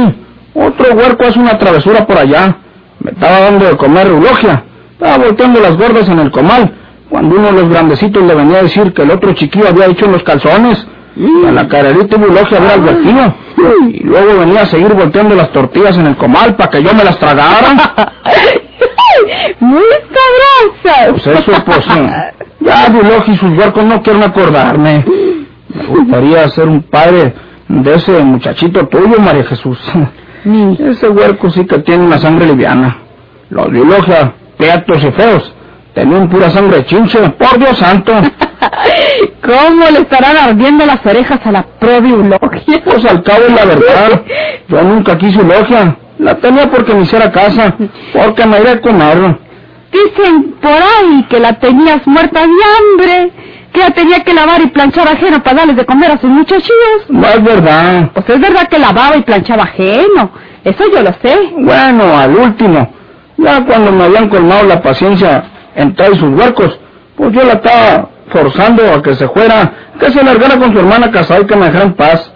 otro 0.55 0.95
huerco 0.95 1.25
hace 1.27 1.41
una 1.41 1.59
travesura 1.59 2.07
por 2.07 2.19
allá. 2.19 2.57
Me 3.01 3.11
estaba 3.11 3.41
dando 3.41 3.67
de 3.67 3.77
comer 3.77 4.07
Eulogia. 4.07 4.63
Estaba 4.93 5.25
volteando 5.25 5.59
las 5.59 5.77
gordas 5.77 6.09
en 6.09 6.21
el 6.21 6.31
comal, 6.31 6.73
cuando 7.09 7.35
uno 7.35 7.49
de 7.49 7.53
los 7.55 7.69
grandecitos 7.69 8.23
le 8.23 8.35
venía 8.37 8.59
a 8.59 8.63
decir 8.63 8.93
que 8.93 9.03
el 9.03 9.11
otro 9.11 9.33
chiquillo 9.33 9.67
había 9.71 9.87
hecho 9.87 10.05
en 10.05 10.13
los 10.13 10.23
calzones. 10.23 10.87
Y 11.17 11.47
a 11.47 11.51
la 11.51 11.67
carerita 11.67 12.17
de 12.17 12.27
Eulogia 12.27 12.59
había 12.59 12.75
advertido. 12.75 13.35
Y 13.93 14.05
luego 14.05 14.39
venía 14.41 14.63
a 14.63 14.67
seguir 14.67 14.95
volteando 14.95 15.35
las 15.35 15.53
tortillas 15.53 15.97
en 15.99 16.07
el 16.07 16.17
comal 16.17 16.57
para 16.57 16.71
que 16.71 16.83
yo 16.83 16.95
me 16.95 17.05
las 17.05 17.19
tragara. 17.19 17.75
Muy 19.61 19.83
sabrosas. 19.83 21.09
Pues 21.11 21.27
eso, 21.27 21.65
pues, 21.65 21.87
ya 22.61 22.89
de 22.89 23.33
y 23.33 23.37
sus 23.37 23.59
huercos 23.59 23.85
no 23.85 24.03
quieren 24.03 24.23
acordarme. 24.23 25.05
Me 25.75 25.87
gustaría 25.87 26.49
ser 26.49 26.69
un 26.69 26.83
padre 26.83 27.35
de 27.69 27.95
ese 27.95 28.23
muchachito 28.23 28.87
tuyo, 28.89 29.19
María 29.19 29.45
Jesús. 29.45 29.79
Ese 30.79 31.09
huerco 31.09 31.51
sí 31.51 31.67
que 31.67 31.79
tiene 31.81 32.05
una 32.05 32.19
sangre 32.19 32.47
liviana. 32.47 32.99
Los 33.51 33.73
de 33.73 33.79
Eulogia, 33.79 34.35
peatos 34.57 35.03
y 35.05 35.11
feos, 35.13 35.55
tenían 35.95 36.29
pura 36.29 36.51
sangre 36.51 36.85
chinche, 36.87 37.19
por 37.31 37.59
Dios 37.59 37.77
santo. 37.79 38.13
¿Cómo 39.43 39.85
le 39.91 40.01
estarán 40.01 40.37
ardiendo 40.37 40.87
las 40.87 41.05
orejas 41.05 41.41
a 41.45 41.53
la 41.53 41.63
propia 41.63 42.11
Eulogia? 42.11 42.83
Pues 42.85 43.05
al 43.05 43.23
cabo 43.23 43.45
es 43.49 43.55
la 43.55 43.65
verdad. 43.65 44.23
Yo 44.69 44.83
nunca 44.83 45.19
quise 45.19 45.41
Eulogia. 45.41 45.97
La 46.19 46.35
tenía 46.37 46.71
porque 46.71 46.95
me 46.95 47.03
hiciera 47.03 47.33
casa, 47.33 47.75
porque 48.13 48.47
me 48.47 48.61
iría 48.61 48.73
a 48.73 48.81
comer. 48.81 49.39
Dicen 49.91 50.55
por 50.61 50.71
ahí 50.71 51.27
que 51.29 51.41
la 51.41 51.55
tenías 51.55 52.07
muerta 52.07 52.41
de 52.41 52.47
hambre, 52.47 53.33
que 53.73 53.81
la 53.81 53.91
tenía 53.91 54.21
que 54.21 54.35
lavar 54.35 54.61
y 54.61 54.67
planchar 54.67 55.09
ajeno 55.09 55.43
para 55.43 55.59
darles 55.59 55.77
de 55.77 55.87
comer 55.87 56.11
a 56.13 56.19
sus 56.19 56.31
muchachillos. 56.31 57.09
No 57.09 57.27
es 57.27 57.43
verdad. 57.43 58.11
Pues 58.13 58.29
es 58.29 58.41
verdad 58.41 58.69
que 58.69 58.79
lavaba 58.79 59.17
y 59.17 59.23
planchaba 59.23 59.63
ajeno, 59.65 60.31
eso 60.63 60.85
yo 60.93 61.03
lo 61.03 61.13
sé. 61.23 61.53
Bueno, 61.57 62.17
al 62.17 62.37
último, 62.37 62.93
ya 63.39 63.65
cuando 63.65 63.91
me 63.91 64.05
habían 64.05 64.29
colmado 64.29 64.65
la 64.65 64.83
paciencia 64.83 65.45
en 65.81 65.95
traer 65.95 66.17
sus 66.17 66.31
huercos, 66.39 66.79
pues 67.17 67.33
yo 67.33 67.43
la 67.43 67.55
estaba 67.55 68.11
forzando 68.29 68.83
a 68.93 69.03
que 69.03 69.15
se 69.15 69.27
fuera, 69.29 69.73
que 69.99 70.11
se 70.11 70.23
largara 70.23 70.59
con 70.59 70.73
su 70.73 70.79
hermana 70.79 71.11
casada 71.11 71.41
y 71.41 71.47
que 71.47 71.57
me 71.57 71.67
dejara 71.67 71.85
en 71.85 71.95
paz. 71.95 72.33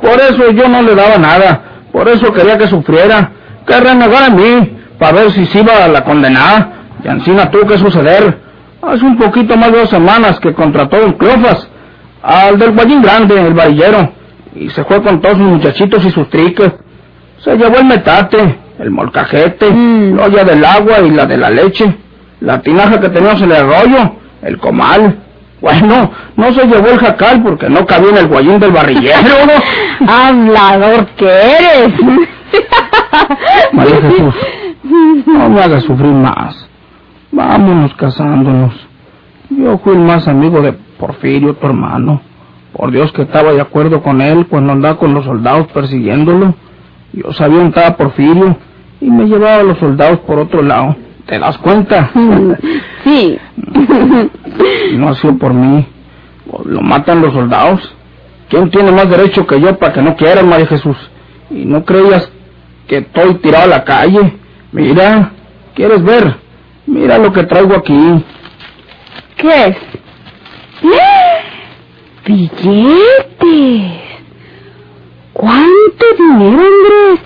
Por 0.00 0.20
eso 0.20 0.50
yo 0.50 0.68
no 0.68 0.82
le 0.82 0.94
daba 0.94 1.16
nada, 1.16 1.62
por 1.90 2.08
eso 2.08 2.32
quería 2.32 2.58
que 2.58 2.66
sufriera, 2.66 3.30
que 3.66 3.80
renegara 3.80 4.26
a 4.26 4.30
mí, 4.30 4.78
para 4.98 5.20
ver 5.20 5.30
si 5.32 5.46
se 5.46 5.60
iba 5.60 5.84
a 5.84 5.88
la 5.88 6.04
condenada, 6.04 6.72
y 7.02 7.08
encima 7.08 7.50
tuvo 7.50 7.66
que 7.66 7.78
suceder. 7.78 8.38
Hace 8.82 9.04
un 9.04 9.16
poquito 9.16 9.56
más 9.56 9.72
de 9.72 9.78
dos 9.78 9.90
semanas 9.90 10.38
que 10.38 10.52
contrató 10.52 11.02
un 11.04 11.12
Cleofas, 11.12 11.68
al 12.22 12.58
del 12.58 12.72
Guayín 12.72 13.00
Grande, 13.02 13.40
el 13.40 13.54
varillero, 13.54 14.12
y 14.54 14.68
se 14.70 14.84
fue 14.84 15.02
con 15.02 15.20
todos 15.20 15.38
sus 15.38 15.46
muchachitos 15.46 16.04
y 16.04 16.10
sus 16.10 16.28
triques. 16.28 16.72
Se 17.38 17.56
llevó 17.56 17.78
el 17.78 17.86
metate, 17.86 18.58
el 18.78 18.90
molcajete, 18.90 19.70
la 19.70 20.24
olla 20.24 20.44
del 20.44 20.64
agua 20.64 21.00
y 21.00 21.10
la 21.10 21.26
de 21.26 21.36
la 21.36 21.50
leche, 21.50 21.96
la 22.40 22.60
tinaja 22.60 23.00
que 23.00 23.08
teníamos 23.08 23.40
en 23.42 23.50
el 23.50 23.56
arroyo, 23.56 24.12
el 24.42 24.58
comal. 24.58 25.18
Bueno, 25.60 26.10
no 26.36 26.52
se 26.52 26.66
llevó 26.66 26.88
el 26.88 26.98
jacal 26.98 27.42
porque 27.42 27.68
no 27.68 27.86
cabía 27.86 28.10
en 28.10 28.16
el 28.18 28.28
guayín 28.28 28.58
del 28.60 28.72
barrillero. 28.72 29.34
Hablador 30.06 31.06
que 31.16 31.26
eres. 31.26 31.94
María 33.72 34.00
Jesús, 34.02 34.34
no 35.26 35.48
me 35.48 35.62
hagas 35.62 35.84
sufrir 35.84 36.12
más. 36.12 36.68
Vámonos 37.32 37.94
casándonos. 37.94 38.74
Yo 39.50 39.78
fui 39.78 39.94
el 39.94 40.00
más 40.00 40.28
amigo 40.28 40.60
de 40.60 40.72
Porfirio, 40.72 41.54
tu 41.54 41.66
hermano. 41.66 42.20
Por 42.72 42.90
Dios 42.90 43.10
que 43.12 43.22
estaba 43.22 43.52
de 43.52 43.60
acuerdo 43.60 44.02
con 44.02 44.20
él 44.20 44.46
cuando 44.48 44.72
andaba 44.72 44.98
con 44.98 45.14
los 45.14 45.24
soldados 45.24 45.66
persiguiéndolo. 45.68 46.54
Yo 47.12 47.32
sabía 47.32 47.58
dónde 47.58 47.78
estaba 47.78 47.96
Porfirio 47.96 48.56
y 49.00 49.10
me 49.10 49.24
llevaba 49.24 49.60
a 49.60 49.62
los 49.62 49.78
soldados 49.78 50.20
por 50.20 50.38
otro 50.38 50.62
lado. 50.62 50.96
¿Te 51.26 51.38
das 51.38 51.58
cuenta? 51.58 52.10
Sí. 53.04 53.38
No 54.94 55.10
ha 55.10 55.14
sido 55.14 55.38
por 55.38 55.54
mí. 55.54 55.86
Lo 56.64 56.80
matan 56.80 57.22
los 57.22 57.32
soldados. 57.32 57.94
¿Quién 58.48 58.68
tiene 58.70 58.90
más 58.90 59.08
derecho 59.08 59.46
que 59.46 59.60
yo 59.60 59.78
para 59.78 59.92
que 59.92 60.02
no 60.02 60.16
quieran, 60.16 60.48
María 60.48 60.66
Jesús? 60.66 60.96
Y 61.50 61.64
no 61.64 61.84
creías 61.84 62.28
que 62.88 62.98
estoy 62.98 63.34
tirado 63.36 63.64
a 63.64 63.78
la 63.78 63.84
calle. 63.84 64.36
Mira, 64.72 65.30
¿quieres 65.74 66.02
ver? 66.02 66.36
Mira 66.86 67.18
lo 67.18 67.32
que 67.32 67.44
traigo 67.44 67.76
aquí. 67.76 68.24
¿Qué 69.36 69.64
es? 69.66 69.76
¡Billetes! 72.26 74.00
¿Cuánto 75.32 76.06
dinero, 76.18 76.62
Andrés? 76.62 77.20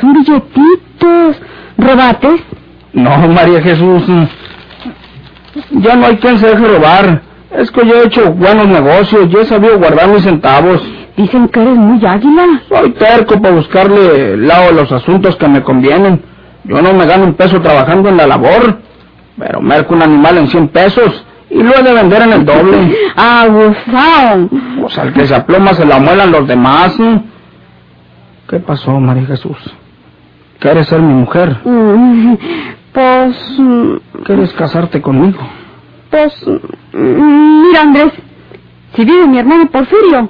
Son 0.00 0.12
billetitos. 0.12 1.40
¿Robates? 1.78 2.42
No, 2.94 3.28
María 3.28 3.60
Jesús. 3.60 4.02
Ya 5.70 5.96
no 5.96 6.06
hay 6.06 6.16
quien 6.16 6.38
se 6.38 6.46
deje 6.46 6.66
robar. 6.66 7.22
Es 7.50 7.70
que 7.70 7.86
yo 7.86 7.94
he 7.94 8.06
hecho 8.06 8.32
buenos 8.32 8.66
negocios. 8.66 9.28
Yo 9.28 9.40
he 9.40 9.44
sabido 9.44 9.78
guardar 9.78 10.08
mis 10.08 10.22
centavos. 10.22 10.82
Dicen 11.16 11.48
que 11.48 11.60
eres 11.60 11.76
muy 11.76 12.04
águila. 12.04 12.62
Soy 12.68 12.90
terco 12.92 13.40
para 13.40 13.54
buscarle 13.54 14.36
lado 14.36 14.70
a 14.70 14.72
los 14.72 14.90
asuntos 14.90 15.36
que 15.36 15.46
me 15.48 15.62
convienen. 15.62 16.22
Yo 16.64 16.80
no 16.82 16.92
me 16.94 17.06
gano 17.06 17.24
un 17.24 17.34
peso 17.34 17.60
trabajando 17.60 18.08
en 18.08 18.16
la 18.16 18.26
labor. 18.26 18.78
Pero 19.38 19.60
merco 19.60 19.94
un 19.94 20.02
animal 20.02 20.38
en 20.38 20.48
100 20.48 20.68
pesos. 20.68 21.24
y 21.50 21.62
lo 21.62 21.74
he 21.76 21.82
de 21.82 21.92
vender 21.92 22.22
en 22.22 22.32
el 22.32 22.44
doble. 22.44 22.96
Abusado. 23.16 24.48
Pues 24.80 24.98
al 24.98 25.12
que 25.12 25.26
se 25.26 25.34
aploma 25.34 25.74
se 25.74 25.84
la 25.84 25.98
muelan 25.98 26.32
los 26.32 26.46
demás. 26.48 26.96
¿Qué 28.48 28.58
pasó, 28.60 28.98
María 28.98 29.26
Jesús? 29.26 29.56
¿Quieres 30.58 30.86
ser 30.88 31.00
mi 31.00 31.14
mujer? 31.14 31.56
Pues, 32.94 33.36
¿Quieres 34.24 34.52
casarte 34.52 35.02
conmigo? 35.02 35.40
pues, 36.10 36.32
mira 36.92 37.80
Andrés, 37.82 38.12
si 38.94 39.04
vive 39.04 39.26
mi 39.26 39.36
hermano 39.38 39.66
Porfirio, 39.66 40.28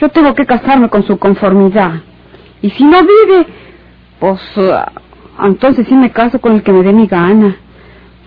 yo 0.00 0.08
tengo 0.10 0.32
que 0.32 0.46
casarme 0.46 0.88
con 0.88 1.02
su 1.02 1.18
conformidad. 1.18 1.94
Y 2.60 2.70
si 2.70 2.84
no 2.84 3.00
vive, 3.00 3.46
pues, 4.20 4.40
entonces 5.42 5.88
sí 5.88 5.96
me 5.96 6.12
caso 6.12 6.40
con 6.40 6.52
el 6.52 6.62
que 6.62 6.72
me 6.72 6.84
dé 6.84 6.92
mi 6.92 7.08
gana. 7.08 7.56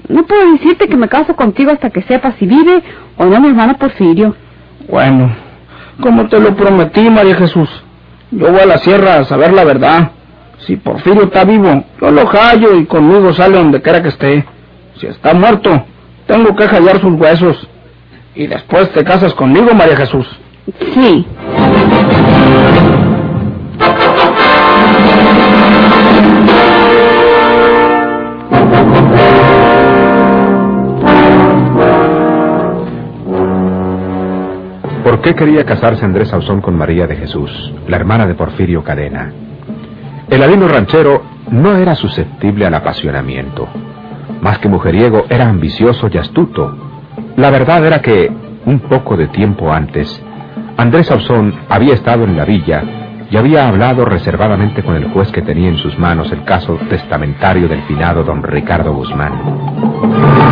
No 0.09 0.25
puedo 0.25 0.51
decirte 0.51 0.89
que 0.89 0.97
me 0.97 1.07
caso 1.07 1.33
contigo 1.38 1.71
hasta 1.71 1.89
que 1.91 2.01
sepa 2.01 2.33
si 2.33 2.45
vive 2.45 2.83
o 3.15 3.25
no 3.25 3.39
mi 3.39 3.47
hermano 3.47 3.77
Porfirio. 3.77 4.35
Bueno, 4.89 5.33
como 6.01 6.27
te 6.27 6.41
lo 6.41 6.53
prometí, 6.57 7.09
María 7.09 7.35
Jesús, 7.35 7.69
yo 8.31 8.51
voy 8.51 8.59
a 8.59 8.65
la 8.65 8.79
sierra 8.79 9.19
a 9.19 9.24
saber 9.24 9.53
la 9.53 9.63
verdad. 9.63 10.12
Si 10.65 10.77
Porfirio 10.77 11.25
está 11.25 11.43
vivo, 11.43 11.84
yo 12.01 12.10
lo 12.10 12.25
hallo 12.25 12.75
y 12.75 12.86
conmigo 12.86 13.31
sale 13.34 13.57
donde 13.57 13.81
quiera 13.81 14.01
que 14.01 14.10
esté. 14.10 14.43
Si 15.00 15.05
está 15.05 15.34
muerto, 15.34 15.86
tengo 16.25 16.55
que 16.55 16.65
hallar 16.65 17.00
sus 17.00 17.13
huesos. 17.13 17.67
Y 18.34 18.48
después 18.48 18.91
te 18.91 19.03
casas 19.03 19.34
conmigo, 19.36 19.74
María 19.75 19.95
Jesús. 19.95 20.27
Sí. 20.95 21.27
¿Por 35.03 35.22
qué 35.22 35.36
quería 35.36 35.63
casarse 35.63 36.03
Andrés 36.03 36.29
Sauzón 36.29 36.62
con 36.62 36.75
María 36.75 37.05
de 37.05 37.15
Jesús, 37.17 37.51
la 37.88 37.98
hermana 37.98 38.25
de 38.25 38.34
Porfirio 38.34 38.84
Cadena? 38.84 39.31
El 40.29 40.41
alino 40.41 40.67
ranchero 40.67 41.24
no 41.51 41.75
era 41.75 41.96
susceptible 41.96 42.65
al 42.65 42.74
apasionamiento. 42.74 43.67
Más 44.41 44.58
que 44.60 44.70
mujeriego, 44.70 45.25
era 45.29 45.48
ambicioso 45.48 46.10
y 46.12 46.17
astuto. 46.17 46.75
La 47.38 47.51
verdad 47.51 47.86
era 47.86 48.01
que, 48.01 48.32
un 48.65 48.79
poco 48.79 49.15
de 49.17 49.27
tiempo 49.27 49.72
antes, 49.72 50.22
Andrés 50.77 51.08
Sauzón 51.08 51.53
había 51.70 51.94
estado 51.94 52.24
en 52.24 52.36
la 52.36 52.46
villa 52.46 52.84
y 53.29 53.38
había 53.38 53.67
hablado 53.67 54.05
reservadamente 54.05 54.84
con 54.84 54.96
el 54.96 55.12
juez 55.12 55.32
que 55.32 55.41
tenía 55.41 55.70
en 55.70 55.77
sus 55.77 55.98
manos 55.98 56.32
el 56.32 56.44
caso 56.44 56.77
testamentario 56.89 57.67
del 57.67 57.84
finado 57.84 58.24
don 58.24 58.44
Ricardo 58.44 58.94
Guzmán. 58.94 60.44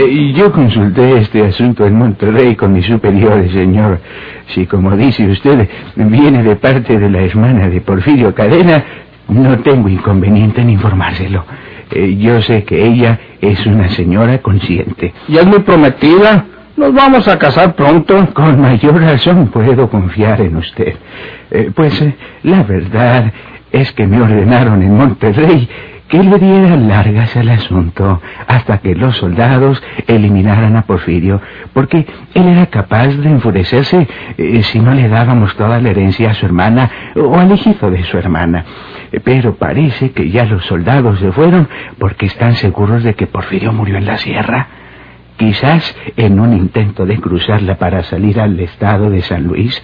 Eh, 0.00 0.32
yo 0.32 0.52
consulté 0.52 1.18
este 1.18 1.44
asunto 1.44 1.84
en 1.84 1.96
Monterrey 1.96 2.54
con 2.54 2.72
mis 2.72 2.86
superiores, 2.86 3.50
señor. 3.50 3.98
Si, 4.54 4.64
como 4.64 4.96
dice 4.96 5.26
usted, 5.26 5.68
viene 5.96 6.44
de 6.44 6.54
parte 6.54 6.96
de 6.96 7.10
la 7.10 7.22
hermana 7.22 7.68
de 7.68 7.80
Porfirio 7.80 8.32
Cadena, 8.32 8.84
no 9.26 9.58
tengo 9.58 9.88
inconveniente 9.88 10.60
en 10.60 10.70
informárselo. 10.70 11.44
Eh, 11.90 12.16
yo 12.16 12.40
sé 12.42 12.62
que 12.62 12.86
ella 12.86 13.18
es 13.40 13.66
una 13.66 13.88
señora 13.88 14.38
consciente. 14.38 15.12
¿Y 15.26 15.36
es 15.36 15.46
mi 15.48 15.58
prometida? 15.58 16.44
Nos 16.76 16.94
vamos 16.94 17.26
a 17.26 17.36
casar 17.36 17.74
pronto. 17.74 18.28
Con 18.34 18.60
mayor 18.60 19.00
razón 19.00 19.48
puedo 19.48 19.90
confiar 19.90 20.40
en 20.42 20.58
usted. 20.58 20.94
Eh, 21.50 21.72
pues 21.74 22.04
la 22.44 22.62
verdad 22.62 23.32
es 23.72 23.90
que 23.94 24.06
me 24.06 24.22
ordenaron 24.22 24.80
en 24.80 24.96
Monterrey 24.96 25.68
que 26.08 26.22
le 26.22 26.38
diera 26.38 26.76
largas 26.76 27.36
al 27.36 27.50
asunto 27.50 28.20
hasta 28.46 28.78
que 28.78 28.94
los 28.94 29.16
soldados 29.16 29.82
eliminaran 30.06 30.76
a 30.76 30.82
Porfirio, 30.82 31.40
porque 31.74 32.06
él 32.34 32.48
era 32.48 32.66
capaz 32.66 33.08
de 33.08 33.28
enfurecerse 33.28 34.08
eh, 34.38 34.62
si 34.62 34.80
no 34.80 34.94
le 34.94 35.08
dábamos 35.08 35.54
toda 35.56 35.80
la 35.80 35.90
herencia 35.90 36.30
a 36.30 36.34
su 36.34 36.46
hermana 36.46 36.90
o 37.14 37.38
al 37.38 37.52
hijito 37.52 37.90
de 37.90 38.02
su 38.04 38.16
hermana. 38.16 38.64
Eh, 39.12 39.20
Pero 39.20 39.56
parece 39.56 40.12
que 40.12 40.30
ya 40.30 40.44
los 40.46 40.64
soldados 40.64 41.18
se 41.18 41.30
fueron 41.32 41.68
porque 41.98 42.26
están 42.26 42.54
seguros 42.54 43.02
de 43.04 43.14
que 43.14 43.26
Porfirio 43.26 43.72
murió 43.72 43.98
en 43.98 44.06
la 44.06 44.16
sierra. 44.16 44.66
Quizás 45.36 45.94
en 46.16 46.40
un 46.40 46.52
intento 46.52 47.06
de 47.06 47.18
cruzarla 47.18 47.76
para 47.76 48.02
salir 48.02 48.40
al 48.40 48.58
estado 48.58 49.08
de 49.08 49.22
San 49.22 49.44
Luis. 49.44 49.80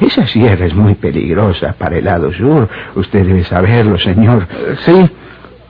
Esa 0.00 0.26
sierra 0.26 0.66
es 0.66 0.74
muy 0.74 0.96
peligrosa 0.96 1.74
para 1.78 1.96
el 1.96 2.04
lado 2.04 2.32
sur. 2.32 2.68
Usted 2.94 3.26
debe 3.26 3.42
saberlo, 3.44 3.96
señor. 3.98 4.46
Sí. 4.80 5.10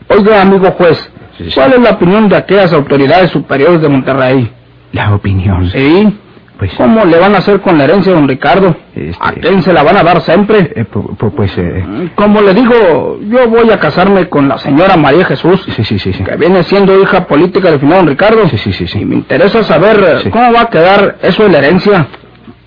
Oiga, 0.09 0.43
amigo 0.43 0.71
juez, 0.73 1.13
Sí. 1.37 1.51
¿cuál 1.55 1.75
es 1.75 1.81
la 1.81 1.91
opinión 1.91 2.29
de 2.29 2.37
aquellas 2.37 2.73
autoridades 2.73 3.31
superiores 3.31 3.81
de 3.81 3.89
Monterrey? 3.89 4.51
La 4.93 5.15
opinión. 5.15 5.71
Sí. 5.71 6.19
Pues, 6.59 6.73
¿Cómo 6.77 7.05
le 7.05 7.17
van 7.21 7.37
a 7.37 7.39
hacer 7.39 7.61
con 7.61 7.79
la 7.79 7.85
herencia 7.85 8.13
don 8.13 8.27
Ricardo? 8.27 8.75
Este- 8.93 9.17
¿A 9.21 9.31
quién 9.33 9.63
se 9.63 9.73
la 9.73 9.85
van 9.85 9.97
a 9.97 10.03
dar 10.03 10.21
siempre? 10.23 10.73
eh, 10.75 10.85
pu- 10.93 11.17
pu- 11.17 11.33
pues, 11.33 11.57
eh, 11.57 12.11
Como 12.17 12.41
le 12.43 12.53
digo, 12.53 13.21
yo 13.23 13.49
voy 13.49 13.71
a 13.71 13.79
casarme 13.79 14.29
con 14.29 14.49
la 14.49 14.59
señora 14.59 14.97
María 14.97 15.25
Jesús, 15.25 15.63
sí, 15.77 15.85
sí, 15.85 15.99
sí, 16.01 16.13
sí. 16.13 16.25
que 16.25 16.35
viene 16.37 16.65
siendo 16.65 17.01
hija 17.01 17.27
política 17.29 17.71
del 17.71 17.79
final 17.79 17.99
don 17.99 18.09
Ricardo. 18.09 18.49
Sí, 18.49 18.59
sí, 18.59 18.73
sí, 18.73 18.89
sí. 18.89 19.03
Y 19.03 19.05
me 19.05 19.15
interesa 19.15 19.63
saber 19.63 20.19
Sí. 20.25 20.31
cómo 20.31 20.53
va 20.53 20.63
a 20.63 20.67
quedar 20.71 21.19
eso 21.23 21.45
de 21.45 21.51
la 21.51 21.59
herencia. 21.59 22.09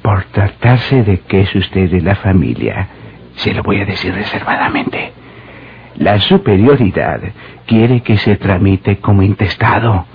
Por 0.02 0.24
tratarse 0.32 1.04
de 1.04 1.20
que 1.28 1.42
es 1.42 1.54
usted 1.54 1.90
de 1.90 2.00
la 2.00 2.16
familia, 2.16 2.88
se 3.36 3.54
lo 3.54 3.62
voy 3.62 3.82
a 3.82 3.86
decir 3.86 4.14
reservadamente. 4.14 5.12
La 5.98 6.20
superioridad 6.20 7.22
quiere 7.66 8.02
que 8.02 8.18
se 8.18 8.38
tramite 8.38 8.98
como 8.98 9.24
intestado. 9.24 10.06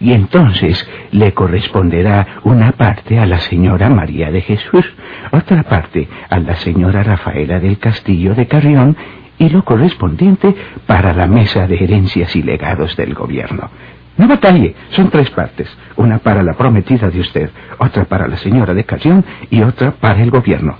Y 0.00 0.12
entonces 0.12 0.88
le 1.10 1.34
corresponderá 1.34 2.40
una 2.44 2.72
parte 2.72 3.18
a 3.18 3.26
la 3.26 3.40
señora 3.40 3.88
María 3.88 4.30
de 4.30 4.42
Jesús, 4.42 4.84
otra 5.32 5.64
parte 5.64 6.08
a 6.30 6.38
la 6.38 6.54
señora 6.56 7.02
Rafaela 7.02 7.58
del 7.58 7.78
Castillo 7.78 8.34
de 8.34 8.46
Carrión 8.46 8.96
y 9.38 9.48
lo 9.48 9.64
correspondiente 9.64 10.54
para 10.86 11.12
la 11.12 11.26
mesa 11.26 11.66
de 11.66 11.82
herencias 11.82 12.34
y 12.36 12.42
legados 12.42 12.96
del 12.96 13.14
gobierno. 13.14 13.70
No 14.18 14.26
batalle, 14.26 14.74
son 14.90 15.10
tres 15.10 15.30
partes. 15.30 15.68
Una 15.96 16.18
para 16.18 16.42
la 16.42 16.52
prometida 16.54 17.08
de 17.08 17.20
usted, 17.20 17.50
otra 17.78 18.04
para 18.04 18.28
la 18.28 18.36
señora 18.36 18.74
de 18.74 18.84
Carrión 18.84 19.24
y 19.48 19.62
otra 19.62 19.92
para 19.92 20.20
el 20.20 20.30
gobierno. 20.30 20.76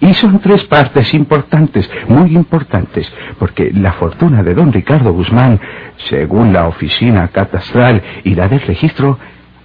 Y 0.00 0.12
son 0.14 0.40
tres 0.40 0.64
partes 0.64 1.14
importantes, 1.14 1.90
muy 2.08 2.34
importantes, 2.34 3.10
porque 3.38 3.70
la 3.72 3.92
fortuna 3.92 4.42
de 4.42 4.54
don 4.54 4.72
Ricardo 4.72 5.12
Guzmán, 5.12 5.60
según 6.08 6.52
la 6.52 6.66
oficina 6.66 7.28
catastral 7.28 8.02
y 8.24 8.34
la 8.34 8.48
del 8.48 8.60
registro, 8.60 9.18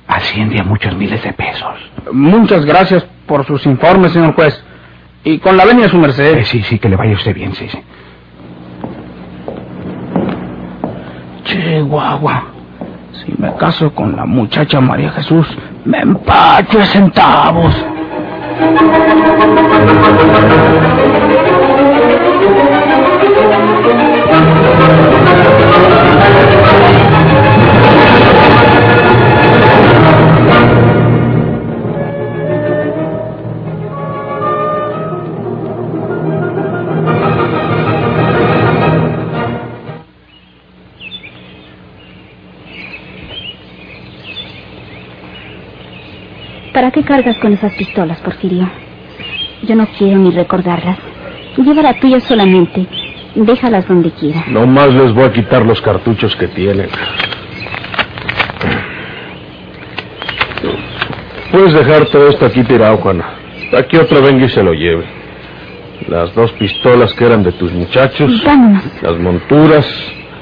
asciende 0.07 0.59
a 0.61 0.63
muchos 0.63 0.95
miles 0.95 1.21
de 1.23 1.33
pesos. 1.33 1.75
Muchas 2.13 2.65
gracias 2.65 3.05
por 3.25 3.45
sus 3.45 3.65
informes, 3.65 4.13
señor 4.13 4.35
juez. 4.35 4.63
Y 5.23 5.39
con 5.39 5.57
la 5.57 5.65
venia 5.65 5.83
de 5.83 5.89
su 5.89 5.97
merced. 5.97 6.37
Eh, 6.37 6.45
sí, 6.45 6.61
sí, 6.63 6.79
que 6.79 6.87
le 6.87 6.95
vaya 6.95 7.13
usted 7.13 7.35
bien, 7.35 7.53
sí, 7.53 7.67
sí. 7.67 7.79
Chihuahua. 11.43 12.56
Si 13.25 13.33
me 13.37 13.53
caso 13.55 13.93
con 13.93 14.15
la 14.15 14.25
muchacha 14.25 14.79
María 14.79 15.11
Jesús, 15.11 15.47
me 15.85 15.99
empacho 15.99 16.77
de 16.77 16.85
centavos. 16.85 17.73
Cargas 47.07 47.37
con 47.37 47.53
esas 47.53 47.73
pistolas, 47.73 48.19
Porfirio? 48.19 48.69
Yo 49.63 49.75
no 49.75 49.87
quiero 49.97 50.17
ni 50.19 50.31
recordarlas. 50.31 50.97
Lleva 51.57 51.81
la 51.81 51.93
tuya 51.99 52.19
solamente. 52.19 52.85
Déjalas 53.35 53.87
donde 53.87 54.11
quiera. 54.11 54.43
No 54.47 54.67
más 54.67 54.93
les 54.93 55.13
voy 55.13 55.23
a 55.23 55.31
quitar 55.31 55.65
los 55.65 55.81
cartuchos 55.81 56.35
que 56.35 56.47
tienen. 56.49 56.89
Puedes 61.51 61.73
dejar 61.73 62.05
todo 62.07 62.27
esto 62.29 62.45
aquí 62.45 62.63
tirado, 62.63 62.97
Juana. 62.97 63.25
Aquí 63.77 63.97
otro 63.97 64.21
venga 64.21 64.45
y 64.45 64.49
se 64.49 64.61
lo 64.61 64.73
lleve. 64.73 65.05
Las 66.07 66.33
dos 66.35 66.51
pistolas 66.53 67.13
que 67.13 67.25
eran 67.25 67.43
de 67.43 67.51
tus 67.53 67.71
muchachos, 67.73 68.43
Vámonos. 68.45 68.83
las 69.01 69.17
monturas, 69.19 69.85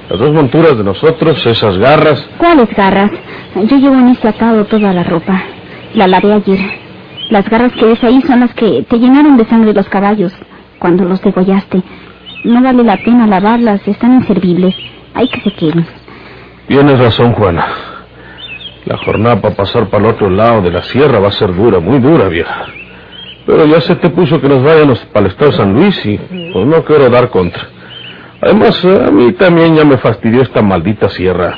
las 0.10 0.20
dos 0.20 0.34
monturas 0.34 0.78
de 0.78 0.84
nosotros, 0.84 1.46
esas 1.46 1.78
garras. 1.78 2.28
¿Cuáles 2.38 2.70
garras? 2.76 3.12
Yo 3.56 3.78
llevo 3.78 3.96
en 3.96 4.10
este 4.10 4.28
atado 4.28 4.66
toda 4.66 4.92
la 4.94 5.04
ropa. 5.04 5.42
La 5.96 6.08
lavé 6.08 6.34
ayer. 6.34 6.60
Las 7.30 7.50
garras 7.50 7.72
que 7.72 7.86
ves 7.86 8.04
ahí 8.04 8.22
son 8.22 8.42
las 8.42 8.54
que 8.54 8.86
te 8.90 9.00
llenaron 9.00 9.38
de 9.38 9.46
sangre 9.46 9.74
los 9.74 9.88
caballos 9.88 10.34
cuando 10.78 11.06
los 11.06 11.22
degollaste. 11.22 11.82
No 12.44 12.62
vale 12.62 12.84
la 12.84 12.98
pena 12.98 13.26
lavarlas, 13.26 13.88
están 13.88 14.14
inservibles. 14.14 14.76
Hay 15.14 15.30
que 15.30 15.40
se 15.40 15.54
queden. 15.54 15.88
Tienes 16.68 17.00
razón, 17.00 17.32
Juana. 17.34 17.66
La 18.86 18.98
jornada 18.98 19.42
para 19.42 19.56
pasar 19.56 19.88
para 19.88 20.04
el 20.04 20.14
otro 20.14 20.30
lado 20.30 20.62
de 20.62 20.72
la 20.72 20.84
sierra 20.84 21.20
va 21.20 21.30
a 21.30 21.32
ser 21.32 21.56
dura, 21.56 21.80
muy 21.80 22.00
dura, 22.00 22.28
vieja. 22.28 22.66
Pero 23.46 23.66
ya 23.66 23.80
se 23.80 23.96
te 23.96 24.10
puso 24.10 24.42
que 24.42 24.50
nos 24.50 24.64
vayamos 24.64 25.00
para 25.14 25.28
el 25.28 25.32
estado 25.32 25.52
de 25.52 25.58
San 25.58 25.74
Luis 25.74 26.06
y 26.06 26.18
pues 26.18 26.66
no 26.68 26.84
quiero 26.84 27.10
dar 27.10 27.30
contra. 27.30 27.64
Además, 28.42 28.84
a 28.84 29.12
mí 29.12 29.32
también 29.34 29.76
ya 29.76 29.86
me 29.86 29.98
fastidió 29.98 30.42
esta 30.42 30.62
maldita 30.62 31.08
sierra. 31.10 31.58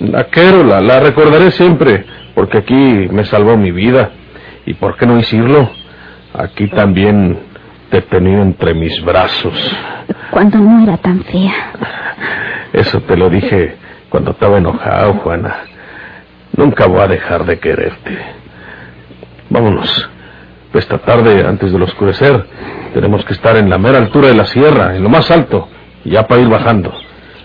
La 0.00 0.24
quiero, 0.24 0.64
la, 0.64 0.80
la 0.80 1.00
recordaré 1.00 1.52
siempre, 1.52 2.04
porque 2.34 2.58
aquí 2.58 2.74
me 3.10 3.24
salvó 3.24 3.56
mi 3.56 3.70
vida. 3.70 4.10
¿Y 4.66 4.74
por 4.74 4.96
qué 4.96 5.06
no 5.06 5.16
decirlo? 5.16 5.70
Aquí 6.32 6.68
también 6.68 7.38
te 7.90 7.98
he 7.98 8.02
tenido 8.02 8.42
entre 8.42 8.74
mis 8.74 9.02
brazos. 9.04 9.54
Cuando 10.30 10.58
no 10.58 10.82
era 10.82 10.96
tan 10.96 11.22
fea. 11.24 11.72
Eso 12.72 13.00
te 13.02 13.16
lo 13.16 13.30
dije 13.30 13.76
cuando 14.08 14.32
estaba 14.32 14.58
enojado, 14.58 15.14
Juana. 15.14 15.56
Nunca 16.56 16.86
voy 16.86 17.00
a 17.00 17.08
dejar 17.08 17.44
de 17.44 17.58
quererte. 17.58 18.18
Vámonos. 19.50 20.10
Esta 20.72 20.98
tarde, 20.98 21.46
antes 21.46 21.72
del 21.72 21.82
oscurecer, 21.82 22.46
tenemos 22.92 23.24
que 23.24 23.34
estar 23.34 23.56
en 23.56 23.70
la 23.70 23.78
mera 23.78 23.98
altura 23.98 24.28
de 24.28 24.34
la 24.34 24.44
sierra, 24.44 24.96
en 24.96 25.04
lo 25.04 25.08
más 25.08 25.30
alto, 25.30 25.68
ya 26.04 26.26
para 26.26 26.40
ir 26.40 26.48
bajando. 26.48 26.92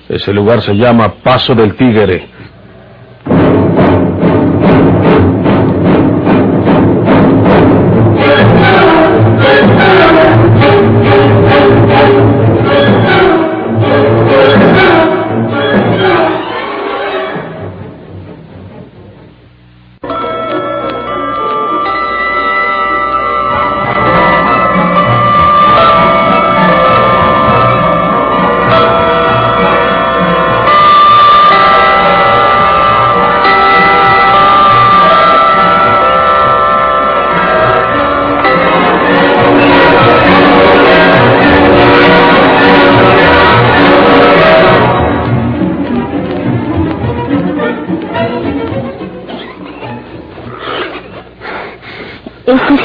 Ese 0.08 0.34
lugar 0.34 0.62
se 0.62 0.74
llama 0.74 1.14
Paso 1.24 1.54
del 1.54 1.76
Tigre. 1.76 2.28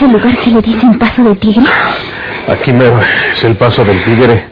¿Este 0.05 0.19
es 0.19 0.23
el 0.23 0.23
lugar 0.23 0.45
que 0.45 0.51
le 0.51 0.61
dicen 0.61 0.99
Paso 0.99 1.23
del 1.23 1.39
Tigre? 1.39 1.65
Aquí 2.47 2.73
mero 2.75 3.01
es 3.33 3.43
el 3.43 3.57
Paso 3.57 3.85
del 3.85 4.05
Tigre. 4.05 4.45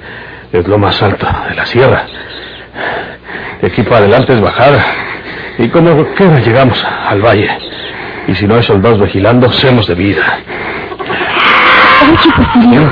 Es 0.50 0.66
lo 0.66 0.78
más 0.78 1.02
alto 1.02 1.26
de 1.46 1.54
la 1.54 1.66
sierra. 1.66 2.06
De 3.60 3.66
aquí 3.66 3.82
para 3.82 3.98
adelante 3.98 4.32
es 4.32 4.40
bajada. 4.40 4.82
Y 5.58 5.68
como 5.68 6.06
quiera 6.14 6.40
llegamos 6.40 6.82
al 7.06 7.20
valle. 7.20 7.50
Y 8.28 8.34
si 8.34 8.46
no 8.46 8.54
hay 8.54 8.62
soldados 8.62 8.98
vigilando, 9.02 9.52
seamos 9.52 9.86
de 9.88 9.94
vida. 9.94 10.22
Oye, 12.02 12.32
Porfirio, 12.34 12.90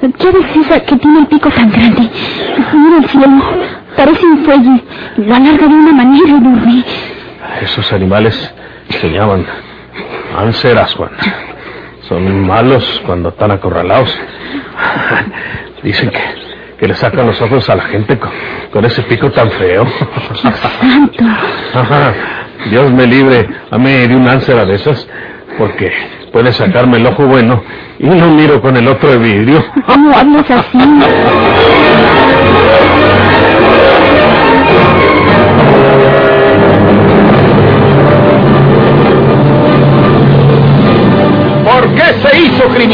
¿qué 0.00 0.28
es 0.28 0.66
esa 0.66 0.80
que 0.80 0.96
tiene 0.96 1.20
el 1.20 1.26
pico 1.28 1.48
tan 1.50 1.70
grande? 1.70 2.10
Mira 2.74 2.98
el 2.98 3.08
cielo, 3.08 3.44
parece 3.96 4.26
un 4.26 4.44
fuelle. 4.44 4.82
Lo 5.16 5.34
alarga 5.36 5.68
de 5.68 5.74
una 5.74 5.92
manera 5.92 6.28
enorme. 6.28 6.84
Esos 7.62 7.92
animales 7.92 8.52
se 8.88 9.08
llaman 9.10 9.46
anseras, 10.36 10.92
Juan. 10.94 11.10
Son 12.10 12.44
malos 12.44 13.00
cuando 13.06 13.28
están 13.28 13.52
acorralados. 13.52 14.12
Dicen 15.84 16.10
que, 16.10 16.20
que 16.76 16.88
le 16.88 16.94
sacan 16.94 17.24
los 17.24 17.40
ojos 17.40 17.70
a 17.70 17.76
la 17.76 17.84
gente 17.84 18.18
con, 18.18 18.30
con 18.72 18.84
ese 18.84 19.00
pico 19.04 19.30
tan 19.30 19.48
feo. 19.52 19.86
Santo. 20.42 21.24
Dios 22.68 22.90
me 22.90 23.06
libre 23.06 23.48
a 23.70 23.78
mí 23.78 23.92
de 23.92 24.16
un 24.16 24.28
ánsera 24.28 24.64
de 24.64 24.74
esas, 24.74 25.08
porque 25.56 25.92
puede 26.32 26.52
sacarme 26.52 26.96
el 26.96 27.06
ojo 27.06 27.28
bueno 27.28 27.62
y 28.00 28.06
no 28.06 28.28
miro 28.32 28.60
con 28.60 28.76
el 28.76 28.88
otro 28.88 29.08
de 29.10 29.18
vidrio. 29.18 29.64
¿Cómo 29.86 30.12
hablas 30.12 30.50
así? 30.50 30.78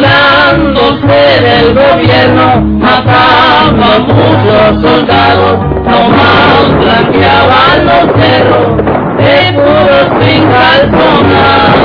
burlándose 0.00 1.40
del 1.40 1.74
gobierno, 1.74 2.60
matando 2.62 3.84
a 3.84 3.98
muchos 3.98 4.82
soldados, 4.82 5.58
nomás 5.84 6.78
blanqueaban 6.78 7.86
los 7.86 8.22
cerros 8.22 8.76
de 9.18 9.52
puros 9.52 10.24
sin 10.24 10.42
calzonar. 10.48 11.79